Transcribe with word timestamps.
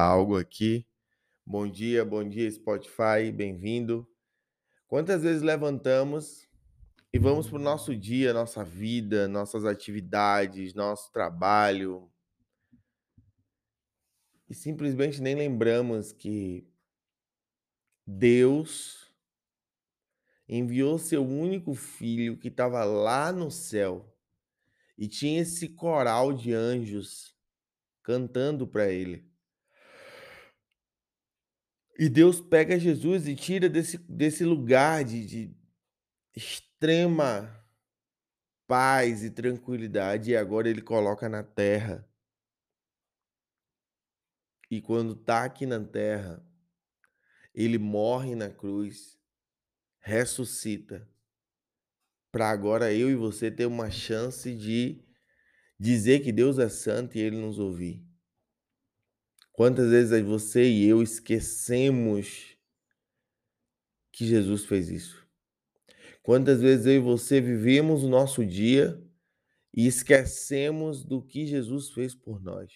algo 0.00 0.38
aqui. 0.38 0.86
Bom 1.44 1.68
dia, 1.68 2.04
bom 2.04 2.26
dia 2.26 2.50
Spotify, 2.50 3.32
bem-vindo. 3.34 4.08
Quantas 4.86 5.22
vezes 5.22 5.42
levantamos 5.42 6.48
e 7.12 7.18
vamos 7.18 7.48
para 7.48 7.58
o 7.58 7.62
nosso 7.62 7.96
dia, 7.96 8.32
nossa 8.32 8.64
vida, 8.64 9.26
nossas 9.26 9.64
atividades, 9.64 10.74
nosso 10.74 11.10
trabalho 11.12 12.10
e 14.52 14.54
simplesmente 14.54 15.22
nem 15.22 15.34
lembramos 15.34 16.12
que 16.12 16.68
Deus 18.06 19.10
enviou 20.46 20.98
seu 20.98 21.26
único 21.26 21.74
filho 21.74 22.36
que 22.36 22.48
estava 22.48 22.84
lá 22.84 23.32
no 23.32 23.50
céu 23.50 24.14
e 24.98 25.08
tinha 25.08 25.40
esse 25.40 25.70
coral 25.70 26.34
de 26.34 26.52
anjos 26.52 27.34
cantando 28.02 28.66
para 28.66 28.90
ele. 28.90 29.31
E 31.98 32.08
Deus 32.08 32.40
pega 32.40 32.78
Jesus 32.78 33.28
e 33.28 33.34
tira 33.34 33.68
desse, 33.68 33.98
desse 33.98 34.44
lugar 34.44 35.04
de, 35.04 35.26
de 35.26 35.56
extrema 36.34 37.62
paz 38.66 39.22
e 39.22 39.30
tranquilidade, 39.30 40.30
e 40.30 40.36
agora 40.36 40.68
ele 40.68 40.80
coloca 40.80 41.28
na 41.28 41.42
terra. 41.42 42.08
E 44.70 44.80
quando 44.80 45.12
está 45.12 45.44
aqui 45.44 45.66
na 45.66 45.78
terra, 45.84 46.42
ele 47.54 47.76
morre 47.76 48.34
na 48.34 48.48
cruz, 48.48 49.18
ressuscita, 49.98 51.06
para 52.30 52.48
agora 52.48 52.94
eu 52.94 53.10
e 53.10 53.14
você 53.14 53.50
ter 53.50 53.66
uma 53.66 53.90
chance 53.90 54.56
de 54.56 55.04
dizer 55.78 56.20
que 56.20 56.32
Deus 56.32 56.58
é 56.58 56.70
santo 56.70 57.18
e 57.18 57.20
ele 57.20 57.36
nos 57.36 57.58
ouvir. 57.58 58.02
Quantas 59.52 59.90
vezes 59.90 60.24
você 60.24 60.64
e 60.64 60.88
eu 60.88 61.02
esquecemos 61.02 62.56
que 64.10 64.26
Jesus 64.26 64.64
fez 64.64 64.88
isso? 64.88 65.28
Quantas 66.22 66.60
vezes 66.60 66.86
eu 66.86 66.94
e 66.94 66.98
você 66.98 67.38
vivemos 67.38 68.02
o 68.02 68.08
nosso 68.08 68.46
dia 68.46 68.98
e 69.74 69.86
esquecemos 69.86 71.04
do 71.04 71.22
que 71.22 71.46
Jesus 71.46 71.90
fez 71.90 72.14
por 72.14 72.40
nós? 72.42 72.72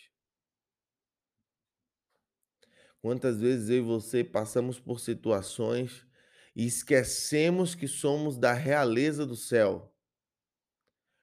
Quantas 3.00 3.40
vezes 3.40 3.70
eu 3.70 3.78
e 3.78 3.80
você 3.80 4.22
passamos 4.22 4.78
por 4.78 5.00
situações 5.00 6.06
e 6.54 6.66
esquecemos 6.66 7.74
que 7.74 7.88
somos 7.88 8.36
da 8.36 8.52
realeza 8.52 9.24
do 9.24 9.36
céu? 9.36 9.94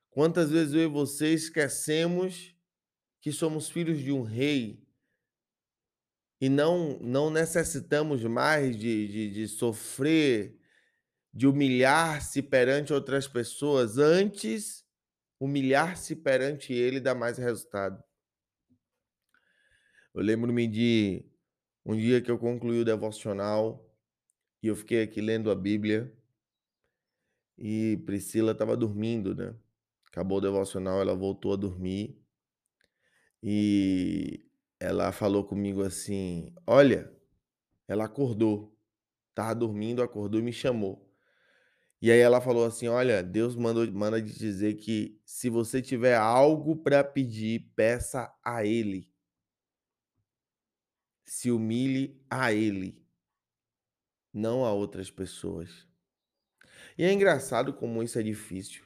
Quantas 0.09 0.49
vezes 0.49 0.73
eu 0.73 0.83
e 0.83 0.87
você 0.87 1.33
esquecemos 1.33 2.55
que 3.21 3.31
somos 3.31 3.69
filhos 3.69 3.99
de 3.99 4.11
um 4.11 4.23
rei 4.23 4.83
e 6.43 6.49
não, 6.49 6.99
não 6.99 7.29
necessitamos 7.29 8.21
mais 8.25 8.77
de, 8.77 9.07
de, 9.07 9.31
de 9.31 9.47
sofrer, 9.47 10.59
de 11.33 11.47
humilhar-se 11.47 12.41
perante 12.41 12.91
outras 12.91 13.29
pessoas. 13.29 13.97
Antes, 13.97 14.85
humilhar-se 15.39 16.17
perante 16.17 16.73
ele 16.73 16.99
dá 16.99 17.15
mais 17.15 17.37
resultado. 17.37 18.03
Eu 20.13 20.21
lembro-me 20.21 20.67
de 20.67 21.25
um 21.85 21.95
dia 21.95 22.19
que 22.19 22.29
eu 22.29 22.37
concluí 22.37 22.81
o 22.81 22.85
devocional 22.85 23.89
e 24.61 24.67
eu 24.67 24.75
fiquei 24.75 25.01
aqui 25.01 25.21
lendo 25.21 25.49
a 25.49 25.55
Bíblia 25.55 26.13
e 27.57 28.03
Priscila 28.05 28.51
estava 28.51 28.75
dormindo, 28.75 29.33
né? 29.33 29.55
Acabou 30.07 30.39
o 30.39 30.41
devocional, 30.41 30.99
ela 30.99 31.15
voltou 31.15 31.53
a 31.53 31.55
dormir 31.55 32.21
e 33.41 34.45
ela 34.79 35.11
falou 35.11 35.43
comigo 35.43 35.83
assim: 35.83 36.53
Olha, 36.65 37.11
ela 37.87 38.05
acordou, 38.05 38.77
estava 39.29 39.55
dormindo, 39.55 40.01
acordou 40.01 40.39
e 40.39 40.43
me 40.43 40.53
chamou. 40.53 41.09
E 42.01 42.11
aí 42.11 42.19
ela 42.19 42.41
falou 42.41 42.65
assim: 42.65 42.87
Olha, 42.87 43.23
Deus 43.23 43.55
manda, 43.55 43.89
manda 43.91 44.21
te 44.21 44.37
dizer 44.37 44.75
que 44.75 45.19
se 45.25 45.49
você 45.49 45.81
tiver 45.81 46.15
algo 46.15 46.75
para 46.75 47.03
pedir, 47.03 47.71
peça 47.75 48.33
a 48.43 48.65
Ele. 48.65 49.09
Se 51.23 51.49
humilhe 51.49 52.21
a 52.29 52.51
Ele, 52.51 53.01
não 54.33 54.65
a 54.65 54.73
outras 54.73 55.09
pessoas. 55.09 55.87
E 56.97 57.03
é 57.03 57.11
engraçado 57.11 57.73
como 57.73 58.03
isso 58.03 58.19
é 58.19 58.23
difícil. 58.23 58.83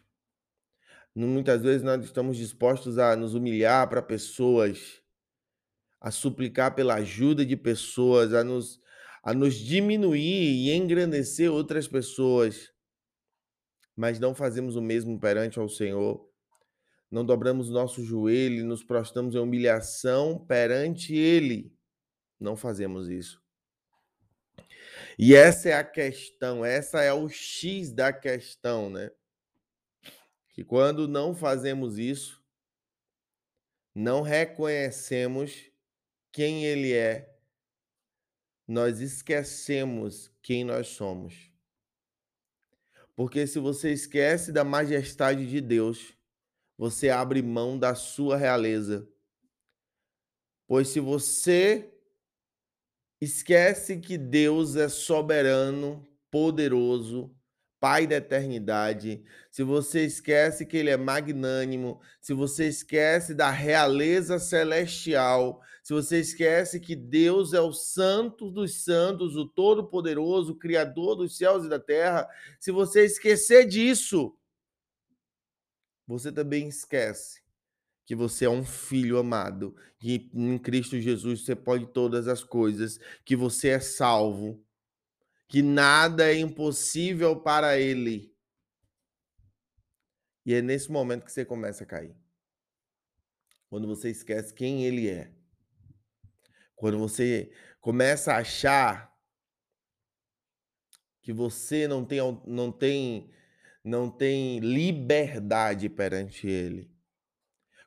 Muitas 1.16 1.63
vezes 1.63 1.81
nós 1.81 2.03
estamos 2.06 2.38
dispostos 2.38 3.00
a 3.00 3.16
nos 3.16 3.33
humilhar 3.33 3.89
para 3.89 4.03
pessoas 4.03 5.01
a 6.00 6.12
suplicar 6.12 6.75
pela 6.75 6.96
ajuda 6.96 7.46
de 7.46 7.56
pessoas, 7.56 8.34
a 8.34 8.44
nos, 8.44 8.80
a 9.24 9.34
nos 9.34 9.56
diminuir 9.56 10.22
e 10.22 10.72
engrandecer 10.72 11.52
outras 11.52 11.88
pessoas, 11.88 12.72
mas 13.96 14.19
não 14.19 14.36
fazemos 14.36 14.75
o 14.75 14.81
mesmo 14.81 15.19
perante 15.19 15.59
ao 15.59 15.68
Senhor. 15.68 16.28
Não 17.09 17.25
dobramos 17.25 17.69
nosso 17.69 18.03
joelho 18.03 18.66
nos 18.66 18.84
prostramos 18.84 19.34
em 19.34 19.40
humilhação 19.40 20.46
perante 20.46 21.16
Ele. 21.16 21.74
Não 22.40 22.56
fazemos 22.56 23.09
isso. 23.09 23.41
E 25.18 25.34
essa 25.34 25.69
é 25.69 25.74
a 25.74 25.84
questão, 25.84 26.63
essa 26.63 27.02
é 27.02 27.12
o 27.12 27.28
X 27.28 27.91
da 27.91 28.13
questão, 28.13 28.90
né? 28.90 29.09
Que 30.53 30.63
quando 30.63 31.07
não 31.07 31.34
fazemos 31.34 31.97
isso, 31.97 32.44
não 33.96 34.22
reconhecemos 34.22 35.72
quem 36.38 36.66
Ele 36.66 36.94
é, 36.94 37.36
nós 38.68 39.00
esquecemos 39.00 40.31
quem 40.40 40.64
nós 40.64 40.90
somos. 40.90 41.52
Porque 43.16 43.48
se 43.48 43.58
você 43.58 43.92
esquece 43.92 44.52
da 44.52 44.64
majestade 44.64 45.50
de 45.50 45.59
Deus, 45.59 46.14
você 46.78 47.09
abre 47.09 47.42
mão 47.42 47.80
da 47.80 47.96
sua 47.96 48.38
realeza. 48.38 49.12
Pois 50.68 50.90
se 50.90 51.00
você 51.00 51.92
esquece 53.19 54.00
que 54.00 54.16
Deus 54.16 54.75
é 54.75 54.88
soberano, 54.90 56.08
poderoso, 56.30 57.36
Pai 57.79 58.07
da 58.07 58.15
eternidade, 58.15 59.23
se 59.51 59.61
você 59.61 60.03
esquece 60.03 60.65
que 60.65 60.77
Ele 60.77 60.89
é 60.89 60.97
magnânimo, 60.97 62.01
se 62.19 62.33
você 62.33 62.67
esquece 62.67 63.35
da 63.35 63.51
realeza 63.51 64.39
celestial, 64.39 65.61
se 65.83 65.93
você 65.93 66.19
esquece 66.19 66.79
que 66.79 66.95
Deus 66.95 67.53
é 67.53 67.61
o 67.61 67.71
Santo 67.71 68.49
dos 68.49 68.83
Santos, 68.83 69.35
o 69.35 69.47
Todo-Poderoso, 69.47 70.53
o 70.53 70.57
Criador 70.57 71.15
dos 71.15 71.38
céus 71.38 71.65
e 71.65 71.69
da 71.69 71.79
terra, 71.79 72.27
se 72.59 72.71
você 72.71 73.05
esquecer 73.05 73.67
disso, 73.67 74.35
você 76.07 76.31
também 76.31 76.67
esquece 76.67 77.41
que 78.05 78.15
você 78.15 78.45
é 78.45 78.49
um 78.49 78.65
filho 78.65 79.17
amado, 79.17 79.75
que 79.99 80.31
em 80.33 80.57
Cristo 80.57 80.99
Jesus 80.99 81.44
você 81.44 81.55
pode 81.55 81.85
todas 81.88 82.27
as 82.27 82.41
coisas, 82.41 82.97
que 83.25 83.35
você 83.35 83.69
é 83.69 83.79
salvo 83.81 84.65
que 85.47 85.62
nada 85.62 86.31
é 86.31 86.38
impossível 86.38 87.40
para 87.40 87.78
ele. 87.78 88.35
E 90.46 90.53
é 90.53 90.62
nesse 90.62 90.91
momento 90.91 91.25
que 91.25 91.31
você 91.31 91.46
começa 91.46 91.84
a 91.84 91.88
cair. 91.88 92.16
Quando 93.69 93.88
você 93.88 94.09
esquece 94.09 94.53
quem 94.53 94.86
ele 94.86 95.09
é. 95.09 95.34
Quando 96.75 96.97
você 96.97 97.52
começa 97.81 98.34
a 98.34 98.38
achar 98.38 99.13
que 101.22 101.34
você 101.34 101.88
não 101.88 102.06
tem 102.06 102.19
não 102.46 102.72
tem 102.72 103.30
não 103.84 104.09
tem 104.09 104.59
liberdade 104.59 105.90
perante 105.90 106.47
ele. 106.47 106.91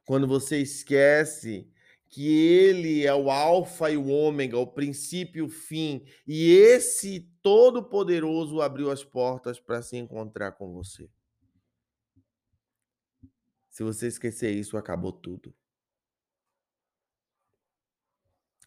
Quando 0.05 0.27
você 0.27 0.59
esquece 0.59 1.73
que 2.11 2.27
ele 2.27 3.07
é 3.07 3.15
o 3.15 3.31
alfa 3.31 3.91
e 3.91 3.97
o 3.97 4.09
ômega, 4.09 4.59
o 4.59 4.67
princípio 4.67 5.45
e 5.45 5.47
o 5.47 5.49
fim, 5.49 6.05
e 6.27 6.51
esse 6.51 7.21
todo-poderoso 7.41 8.61
abriu 8.61 8.91
as 8.91 9.05
portas 9.05 9.61
para 9.61 9.81
se 9.81 9.97
encontrar 9.97 10.53
com 10.53 10.73
você. 10.73 11.09
Se 13.71 13.85
você 13.85 14.09
esquecer 14.09 14.51
isso, 14.51 14.77
acabou 14.77 15.13
tudo. 15.13 15.55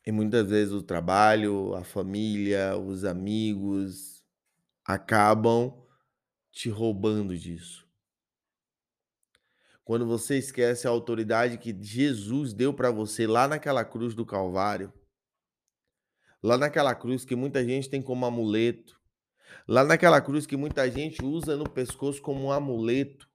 E 0.06 0.12
muitas 0.12 0.50
vezes 0.50 0.74
o 0.74 0.82
trabalho, 0.82 1.76
a 1.76 1.84
família, 1.84 2.78
os 2.78 3.04
amigos 3.04 4.24
acabam 4.86 5.86
te 6.52 6.70
roubando 6.70 7.38
disso. 7.38 7.83
Quando 9.84 10.06
você 10.06 10.38
esquece 10.38 10.88
a 10.88 10.90
autoridade 10.90 11.58
que 11.58 11.76
Jesus 11.84 12.54
deu 12.54 12.74
para 12.74 12.90
você 12.90 13.28
lá 13.28 13.48
naquela 13.48 13.84
cruz 13.84 14.16
do 14.16 14.26
Calvário, 14.26 14.94
lá 16.42 16.58
naquela 16.58 16.96
cruz 16.96 17.26
que 17.26 17.36
muita 17.36 17.64
gente 17.66 17.90
tem 17.90 18.02
como 18.02 18.26
amuleto, 18.26 18.98
lá 19.68 19.84
naquela 19.84 20.22
cruz 20.22 20.46
que 20.46 20.56
muita 20.56 20.90
gente 20.90 21.24
usa 21.24 21.58
no 21.58 21.70
pescoço 21.70 22.22
como 22.22 22.46
um 22.46 22.52
amuleto, 22.52 23.30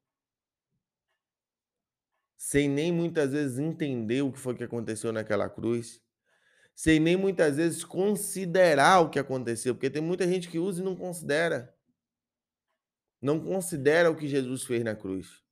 sem 2.38 2.66
nem 2.66 2.90
muitas 2.90 3.32
vezes 3.32 3.58
entender 3.58 4.22
o 4.22 4.32
que 4.32 4.38
foi 4.38 4.54
que 4.54 4.64
aconteceu 4.64 5.12
naquela 5.12 5.50
cruz, 5.50 6.00
sem 6.74 6.98
nem 6.98 7.16
muitas 7.16 7.56
vezes 7.56 7.84
considerar 7.84 9.00
o 9.00 9.10
que 9.10 9.18
aconteceu, 9.18 9.74
porque 9.74 9.90
tem 9.90 10.00
muita 10.00 10.26
gente 10.26 10.48
que 10.48 10.58
usa 10.58 10.80
e 10.80 10.84
não 10.84 10.96
considera. 10.96 11.74
Não 13.20 13.40
considera 13.40 14.10
o 14.10 14.16
que 14.16 14.28
Jesus 14.28 14.62
fez 14.62 14.84
na 14.84 14.94
cruz. 14.94 15.47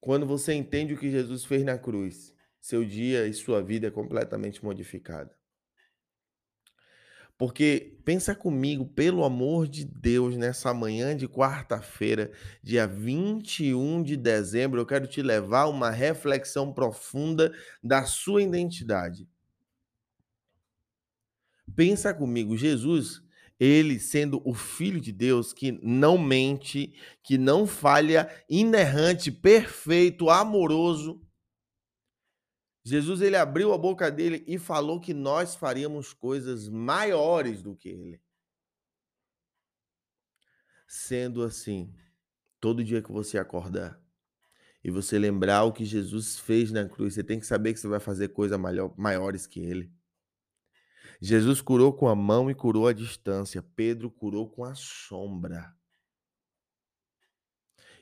Quando 0.00 0.26
você 0.26 0.54
entende 0.54 0.94
o 0.94 0.98
que 0.98 1.10
Jesus 1.10 1.44
fez 1.44 1.62
na 1.62 1.76
cruz, 1.76 2.34
seu 2.60 2.84
dia 2.84 3.26
e 3.26 3.34
sua 3.34 3.62
vida 3.62 3.88
é 3.88 3.90
completamente 3.90 4.64
modificada. 4.64 5.34
Porque 7.36 7.98
pensa 8.04 8.34
comigo, 8.34 8.86
pelo 8.86 9.24
amor 9.24 9.66
de 9.66 9.82
Deus, 9.82 10.36
nessa 10.36 10.74
manhã 10.74 11.16
de 11.16 11.26
quarta-feira, 11.26 12.30
dia 12.62 12.86
21 12.86 14.02
de 14.02 14.14
dezembro, 14.14 14.78
eu 14.78 14.84
quero 14.84 15.06
te 15.06 15.22
levar 15.22 15.62
a 15.62 15.68
uma 15.68 15.90
reflexão 15.90 16.70
profunda 16.70 17.50
da 17.82 18.04
sua 18.04 18.42
identidade. 18.42 19.26
Pensa 21.74 22.12
comigo, 22.12 22.58
Jesus, 22.58 23.22
ele 23.60 24.00
sendo 24.00 24.40
o 24.44 24.54
filho 24.54 25.00
de 25.00 25.12
Deus 25.12 25.52
que 25.52 25.72
não 25.82 26.16
mente, 26.16 26.94
que 27.22 27.36
não 27.36 27.66
falha, 27.66 28.28
inerrante, 28.48 29.30
perfeito, 29.30 30.30
amoroso, 30.30 31.20
Jesus 32.82 33.20
ele 33.20 33.36
abriu 33.36 33.72
a 33.72 33.78
boca 33.78 34.10
dele 34.10 34.42
e 34.46 34.58
falou 34.58 35.00
que 35.00 35.12
nós 35.12 35.54
faríamos 35.54 36.14
coisas 36.14 36.68
maiores 36.68 37.62
do 37.62 37.76
que 37.76 37.90
ele. 37.90 38.20
Sendo 40.88 41.42
assim, 41.42 41.94
todo 42.58 42.82
dia 42.82 43.02
que 43.02 43.12
você 43.12 43.38
acordar 43.38 44.00
e 44.82 44.90
você 44.90 45.18
lembrar 45.18 45.64
o 45.64 45.72
que 45.72 45.84
Jesus 45.84 46.38
fez 46.38 46.72
na 46.72 46.88
cruz, 46.88 47.14
você 47.14 47.22
tem 47.22 47.38
que 47.38 47.46
saber 47.46 47.74
que 47.74 47.78
você 47.78 47.86
vai 47.86 48.00
fazer 48.00 48.28
coisas 48.28 48.58
maiores 48.96 49.46
que 49.46 49.60
ele. 49.60 49.92
Jesus 51.20 51.60
curou 51.60 51.92
com 51.92 52.08
a 52.08 52.14
mão 52.14 52.50
e 52.50 52.54
curou 52.54 52.88
à 52.88 52.92
distância. 52.92 53.62
Pedro 53.62 54.10
curou 54.10 54.48
com 54.48 54.64
a 54.64 54.74
sombra. 54.74 55.74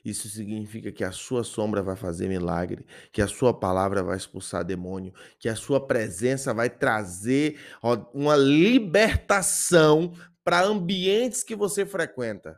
Isso 0.03 0.29
significa 0.29 0.91
que 0.91 1.03
a 1.03 1.11
sua 1.11 1.43
sombra 1.43 1.83
vai 1.83 1.97
fazer 1.97 2.29
milagre, 2.29 2.85
que 3.11 3.21
a 3.21 3.27
sua 3.27 3.53
palavra 3.53 4.01
vai 4.01 4.15
expulsar 4.15 4.63
demônio, 4.63 5.13
que 5.37 5.49
a 5.49 5.55
sua 5.55 5.85
presença 5.85 6.53
vai 6.53 6.69
trazer 6.69 7.59
uma 8.13 8.37
libertação 8.37 10.13
para 10.41 10.63
ambientes 10.63 11.43
que 11.43 11.55
você 11.55 11.85
frequenta. 11.85 12.57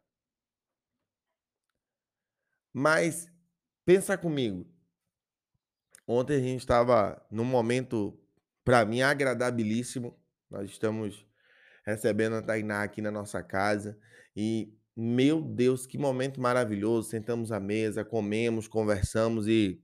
Mas 2.72 3.28
pensa 3.84 4.18
comigo. 4.18 4.66
Ontem 6.08 6.36
a 6.36 6.40
gente 6.40 6.60
estava 6.60 7.26
num 7.32 7.44
momento 7.44 8.18
para 8.64 8.86
mim 8.86 9.02
agradabilíssimo. 9.02 10.21
Nós 10.52 10.70
estamos 10.70 11.26
recebendo 11.86 12.36
a 12.36 12.42
Tainá 12.42 12.84
aqui 12.84 13.02
na 13.02 13.10
nossa 13.10 13.42
casa 13.42 13.98
e 14.36 14.74
meu 14.96 15.42
Deus, 15.42 15.88
que 15.88 15.98
momento 15.98 16.42
maravilhoso. 16.42 17.10
Sentamos 17.10 17.52
à 17.52 17.60
mesa, 17.60 18.04
comemos, 18.04 18.68
conversamos 18.68 19.48
e 19.48 19.82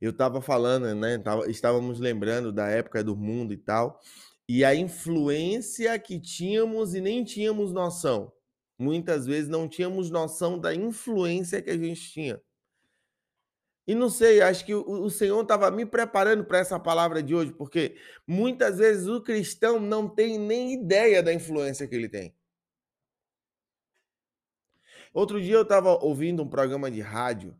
eu 0.00 0.10
estava 0.10 0.40
falando, 0.40 0.94
né? 0.94 1.18
Tava, 1.18 1.50
estávamos 1.50 1.98
lembrando 1.98 2.52
da 2.52 2.68
época 2.68 3.02
do 3.02 3.16
mundo 3.16 3.52
e 3.52 3.56
tal, 3.56 4.00
e 4.48 4.64
a 4.64 4.74
influência 4.74 5.98
que 5.98 6.18
tínhamos 6.18 6.94
e 6.94 7.00
nem 7.00 7.24
tínhamos 7.24 7.72
noção. 7.72 8.32
Muitas 8.78 9.26
vezes 9.26 9.48
não 9.48 9.68
tínhamos 9.68 10.10
noção 10.10 10.58
da 10.58 10.74
influência 10.74 11.60
que 11.60 11.70
a 11.70 11.76
gente 11.76 12.00
tinha. 12.12 12.40
E 13.90 13.94
não 13.96 14.08
sei, 14.08 14.40
acho 14.40 14.64
que 14.64 14.72
o, 14.72 15.10
Senhor 15.10 15.42
estava 15.42 15.68
me 15.68 15.84
preparando 15.84 16.44
para 16.44 16.58
essa 16.58 16.78
palavra 16.78 17.20
de 17.20 17.34
hoje, 17.34 17.50
porque 17.50 17.96
muitas 18.24 18.78
vezes 18.78 19.08
o 19.08 19.20
cristão 19.20 19.80
não 19.80 20.08
tem 20.08 20.38
nem 20.38 20.74
ideia 20.74 21.20
da 21.20 21.34
influência 21.34 21.88
que 21.88 21.96
ele 21.96 22.08
tem. 22.08 22.32
Outro 25.12 25.42
dia 25.42 25.56
eu 25.56 25.62
estava 25.62 25.90
ouvindo 26.04 26.40
um 26.40 26.48
programa 26.48 26.88
de 26.88 27.00
rádio 27.00 27.58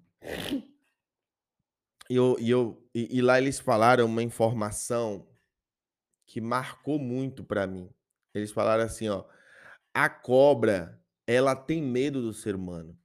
e, 2.08 2.14
eu, 2.14 2.36
e, 2.38 2.48
eu, 2.48 2.80
e, 2.94 3.18
e 3.18 3.20
lá 3.20 3.36
eles 3.36 3.58
falaram 3.58 4.06
uma 4.06 4.22
informação 4.22 5.26
que 6.26 6.40
marcou 6.40 7.00
muito 7.00 7.42
para 7.42 7.66
mim. 7.66 7.90
Eles 8.32 8.52
falaram 8.52 8.84
assim, 8.84 9.08
ó, 9.08 9.24
a 9.92 10.08
cobra, 10.08 11.02
ela 11.26 11.56
tem 11.56 11.82
medo 11.82 12.22
do 12.22 12.32
ser 12.32 12.54
humano. 12.54 12.96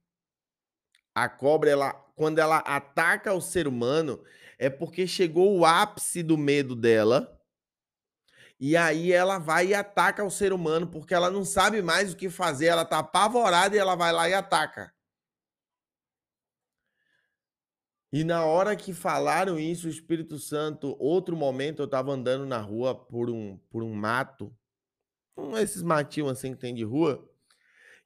A 1.16 1.30
cobra, 1.30 1.70
ela, 1.70 1.94
quando 2.14 2.38
ela 2.38 2.58
ataca 2.58 3.32
o 3.32 3.40
ser 3.40 3.66
humano, 3.66 4.22
é 4.58 4.68
porque 4.68 5.06
chegou 5.06 5.58
o 5.58 5.64
ápice 5.64 6.22
do 6.22 6.36
medo 6.36 6.76
dela 6.76 7.40
e 8.60 8.76
aí 8.76 9.12
ela 9.12 9.38
vai 9.38 9.68
e 9.68 9.74
ataca 9.74 10.22
o 10.22 10.30
ser 10.30 10.52
humano 10.52 10.86
porque 10.86 11.14
ela 11.14 11.30
não 11.30 11.42
sabe 11.42 11.80
mais 11.80 12.12
o 12.12 12.16
que 12.18 12.28
fazer, 12.28 12.66
ela 12.66 12.84
tá 12.84 12.98
apavorada 12.98 13.74
e 13.74 13.78
ela 13.78 13.94
vai 13.94 14.12
lá 14.12 14.28
e 14.28 14.34
ataca. 14.34 14.94
E 18.12 18.22
na 18.22 18.44
hora 18.44 18.76
que 18.76 18.92
falaram 18.92 19.58
isso, 19.58 19.86
o 19.86 19.90
Espírito 19.90 20.38
Santo, 20.38 20.96
outro 20.98 21.34
momento 21.34 21.80
eu 21.80 21.88
tava 21.88 22.12
andando 22.12 22.44
na 22.44 22.58
rua 22.58 22.94
por 22.94 23.30
um 23.30 23.56
por 23.70 23.82
um 23.82 23.94
mato, 23.94 24.54
um 25.34 25.56
esses 25.56 25.82
matinhos 25.82 26.32
assim 26.32 26.52
que 26.52 26.60
tem 26.60 26.74
de 26.74 26.84
rua. 26.84 27.26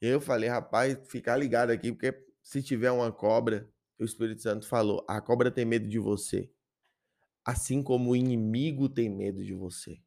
E 0.00 0.06
eu 0.06 0.20
falei, 0.20 0.48
rapaz, 0.48 0.96
ficar 1.08 1.36
ligado 1.36 1.70
aqui 1.70 1.92
porque 1.92 2.29
se 2.42 2.62
tiver 2.62 2.90
uma 2.90 3.12
cobra, 3.12 3.68
o 3.98 4.04
Espírito 4.04 4.42
Santo 4.42 4.66
falou: 4.66 5.04
"A 5.08 5.20
cobra 5.20 5.50
tem 5.50 5.64
medo 5.64 5.88
de 5.88 5.98
você, 5.98 6.50
assim 7.44 7.82
como 7.82 8.10
o 8.10 8.16
inimigo 8.16 8.88
tem 8.88 9.08
medo 9.08 9.44
de 9.44 9.54
você". 9.54 9.98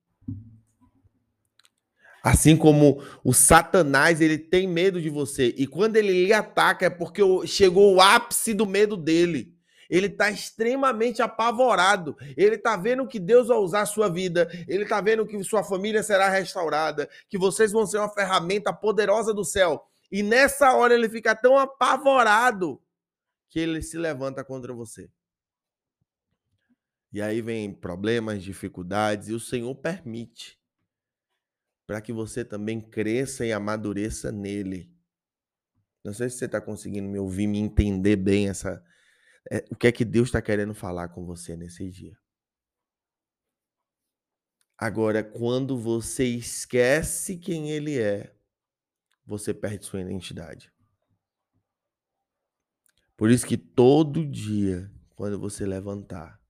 Assim 2.23 2.55
como 2.55 3.03
o 3.21 3.33
Satanás, 3.33 4.21
ele 4.21 4.37
tem 4.37 4.65
medo 4.65 5.01
de 5.01 5.09
você. 5.09 5.53
E 5.57 5.67
quando 5.67 5.97
ele 5.97 6.25
lhe 6.25 6.31
ataca, 6.31 6.85
é 6.85 6.89
porque 6.89 7.21
chegou 7.45 7.93
o 7.93 7.99
ápice 7.99 8.53
do 8.53 8.65
medo 8.65 8.95
dele. 8.95 9.53
Ele 9.89 10.07
está 10.07 10.31
extremamente 10.31 11.21
apavorado. 11.21 12.15
Ele 12.37 12.55
está 12.55 12.77
vendo 12.77 13.05
que 13.05 13.19
Deus 13.19 13.49
vai 13.49 13.57
usar 13.57 13.81
a 13.81 13.85
sua 13.85 14.09
vida. 14.09 14.49
Ele 14.69 14.83
está 14.83 15.01
vendo 15.01 15.27
que 15.27 15.43
sua 15.43 15.63
família 15.65 16.01
será 16.01 16.29
restaurada. 16.29 17.09
Que 17.29 17.37
vocês 17.37 17.73
vão 17.73 17.85
ser 17.85 17.97
uma 17.97 18.09
ferramenta 18.09 18.71
poderosa 18.71 19.33
do 19.33 19.43
céu. 19.43 19.83
E 20.13 20.21
nessa 20.21 20.75
hora 20.75 20.93
ele 20.93 21.09
fica 21.09 21.35
tão 21.35 21.57
apavorado 21.57 22.79
que 23.49 23.59
ele 23.59 23.81
se 23.81 23.97
levanta 23.97 24.45
contra 24.45 24.71
você. 24.71 25.11
E 27.11 27.19
aí 27.19 27.41
vem 27.41 27.73
problemas, 27.73 28.43
dificuldades, 28.43 29.29
e 29.29 29.33
o 29.33 29.39
Senhor 29.39 29.73
permite 29.73 30.61
para 31.87 31.99
que 31.99 32.13
você 32.13 32.45
também 32.45 32.79
cresça 32.79 33.43
e 33.43 33.51
amadureça 33.51 34.31
nele. 34.31 34.95
Não 36.05 36.13
sei 36.13 36.29
se 36.29 36.37
você 36.37 36.45
está 36.45 36.61
conseguindo 36.61 37.09
me 37.09 37.17
ouvir, 37.17 37.47
me 37.47 37.57
entender 37.57 38.15
bem 38.15 38.49
essa. 38.49 38.85
É, 39.51 39.65
o 39.71 39.75
que 39.75 39.87
é 39.87 39.91
que 39.91 40.05
Deus 40.05 40.27
está 40.27 40.43
querendo 40.43 40.75
falar 40.75 41.09
com 41.09 41.25
você 41.25 41.57
nesse 41.57 41.89
dia? 41.89 42.15
Agora, 44.77 45.23
quando 45.23 45.75
você 45.75 46.23
esquece 46.23 47.35
quem 47.35 47.71
ele 47.71 47.99
é, 47.99 48.35
você 49.25 49.53
perde 49.53 49.85
sua 49.85 50.01
identidade. 50.01 50.71
Por 53.15 53.29
isso 53.29 53.45
que 53.45 53.57
todo 53.57 54.25
dia, 54.25 54.91
quando 55.15 55.39
você 55.39 55.65
levantar, 55.65 56.41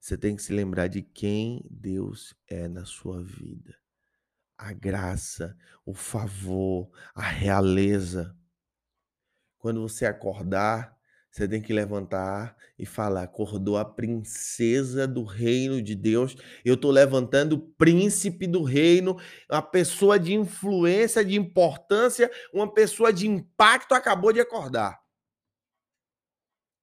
você 0.00 0.16
tem 0.16 0.34
que 0.34 0.42
se 0.42 0.52
lembrar 0.52 0.88
de 0.88 1.02
quem 1.02 1.62
Deus 1.70 2.34
é 2.48 2.68
na 2.68 2.84
sua 2.84 3.22
vida. 3.22 3.76
A 4.56 4.72
graça, 4.72 5.56
o 5.84 5.92
favor, 5.92 6.90
a 7.14 7.22
realeza. 7.22 8.36
Quando 9.58 9.82
você 9.82 10.06
acordar, 10.06 10.98
você 11.30 11.46
tem 11.46 11.62
que 11.62 11.72
levantar 11.72 12.56
e 12.78 12.84
falar: 12.84 13.22
acordou 13.22 13.78
a 13.78 13.84
princesa 13.84 15.06
do 15.06 15.22
reino 15.22 15.80
de 15.80 15.94
Deus. 15.94 16.34
Eu 16.64 16.74
estou 16.74 16.90
levantando 16.90 17.54
o 17.54 17.60
príncipe 17.60 18.46
do 18.46 18.62
reino, 18.62 19.16
uma 19.48 19.62
pessoa 19.62 20.18
de 20.18 20.34
influência, 20.34 21.24
de 21.24 21.36
importância, 21.36 22.30
uma 22.52 22.72
pessoa 22.72 23.12
de 23.12 23.28
impacto 23.28 23.94
acabou 23.94 24.32
de 24.32 24.40
acordar. 24.40 25.00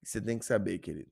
Você 0.02 0.22
tem 0.22 0.40
que 0.40 0.46
saber, 0.46 0.80
querido. 0.80 1.12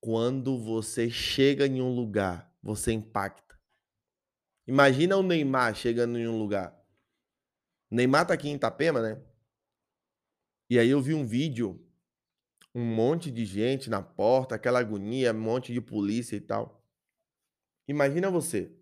Quando 0.00 0.58
você 0.58 1.10
chega 1.10 1.66
em 1.66 1.82
um 1.82 1.94
lugar, 1.94 2.50
você 2.62 2.90
impacta. 2.92 3.60
Imagina 4.66 5.16
o 5.16 5.22
Neymar 5.22 5.74
chegando 5.74 6.18
em 6.18 6.26
um 6.26 6.38
lugar. 6.38 6.74
O 7.90 7.94
Neymar 7.94 8.26
tá 8.26 8.32
aqui 8.32 8.48
em 8.48 8.54
Itapema, 8.54 9.02
né? 9.02 9.20
E 10.70 10.78
aí 10.78 10.88
eu 10.88 11.02
vi 11.02 11.12
um 11.12 11.26
vídeo, 11.26 11.84
um 12.72 12.84
monte 12.84 13.28
de 13.28 13.44
gente 13.44 13.90
na 13.90 14.00
porta, 14.00 14.54
aquela 14.54 14.78
agonia, 14.78 15.32
um 15.32 15.40
monte 15.40 15.72
de 15.72 15.80
polícia 15.80 16.36
e 16.36 16.40
tal. 16.40 16.86
Imagina 17.88 18.30
você. 18.30 18.72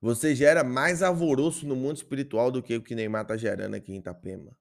Você 0.00 0.34
gera 0.34 0.64
mais 0.64 1.02
alvoroço 1.02 1.66
no 1.66 1.76
mundo 1.76 1.96
espiritual 1.96 2.50
do 2.50 2.62
que 2.62 2.74
o 2.74 2.82
que 2.82 2.94
Neymar 2.94 3.26
tá 3.26 3.36
gerando 3.36 3.74
aqui 3.74 3.92
em 3.92 3.98
Itapema. 3.98 4.56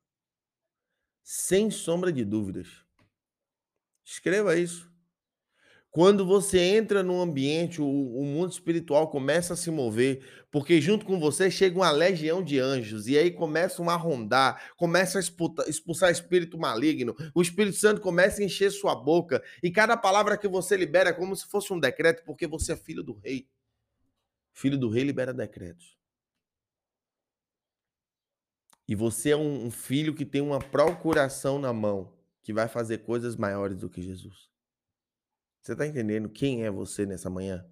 Sem 1.23 1.71
sombra 1.71 2.11
de 2.11 2.25
dúvidas. 2.25 2.85
Escreva 4.03 4.57
isso. 4.57 4.93
Quando 5.95 6.25
você 6.25 6.59
entra 6.59 7.01
num 7.01 7.21
ambiente, 7.21 7.81
o, 7.81 7.87
o, 7.87 8.25
mundo 8.25 8.51
espiritual 8.51 9.07
começa 9.07 9.53
a 9.53 9.55
se 9.55 9.71
mover, 9.71 10.45
porque 10.51 10.81
junto 10.81 11.05
com 11.05 11.17
você 11.17 11.49
chega 11.49 11.77
uma 11.77 11.89
legião 11.89 12.43
de 12.43 12.59
anjos, 12.59 13.07
e 13.07 13.17
aí 13.17 13.31
começam 13.31 13.89
a 13.89 13.95
rondar, 13.95 14.73
começa 14.75 15.17
a 15.17 15.21
expulsar, 15.21 15.69
expulsar 15.69 16.11
espírito 16.11 16.57
maligno, 16.57 17.15
o 17.33 17.41
Espírito 17.41 17.77
Santo 17.77 18.01
começa 18.01 18.41
a 18.41 18.43
encher 18.43 18.71
sua 18.71 18.93
boca, 18.93 19.41
e 19.63 19.71
cada 19.71 19.95
palavra 19.95 20.37
que 20.37 20.49
você 20.49 20.75
libera 20.75 21.11
é 21.11 21.13
como 21.13 21.33
se 21.33 21.47
fosse 21.47 21.71
um 21.71 21.79
decreto, 21.79 22.25
porque 22.25 22.45
você 22.45 22.73
é 22.73 22.75
filho 22.75 23.01
do 23.01 23.13
rei. 23.13 23.47
Filho 24.51 24.77
do 24.77 24.89
rei 24.89 25.05
libera 25.05 25.33
decretos. 25.33 25.97
E 28.85 28.95
você 28.95 29.29
é 29.29 29.37
um 29.37 29.71
filho 29.71 30.13
que 30.13 30.25
tem 30.25 30.41
uma 30.41 30.59
procuração 30.59 31.57
na 31.57 31.71
mão, 31.71 32.11
que 32.43 32.51
vai 32.51 32.67
fazer 32.67 32.97
coisas 32.97 33.37
maiores 33.37 33.77
do 33.77 33.89
que 33.89 34.01
Jesus. 34.01 34.53
Você 35.65 35.71
está 35.71 35.87
entendendo 35.87 36.29
quem 36.29 36.63
é 36.63 36.69
você 36.69 37.07
nessa 37.07 37.27
manhã? 37.27 37.65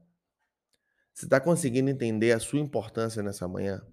Você 1.14 1.26
está 1.26 1.40
conseguindo 1.40 1.92
entender 1.92 2.32
a 2.32 2.40
sua 2.40 2.58
importância 2.58 3.22
nessa 3.22 3.48
manhã? 3.48 3.86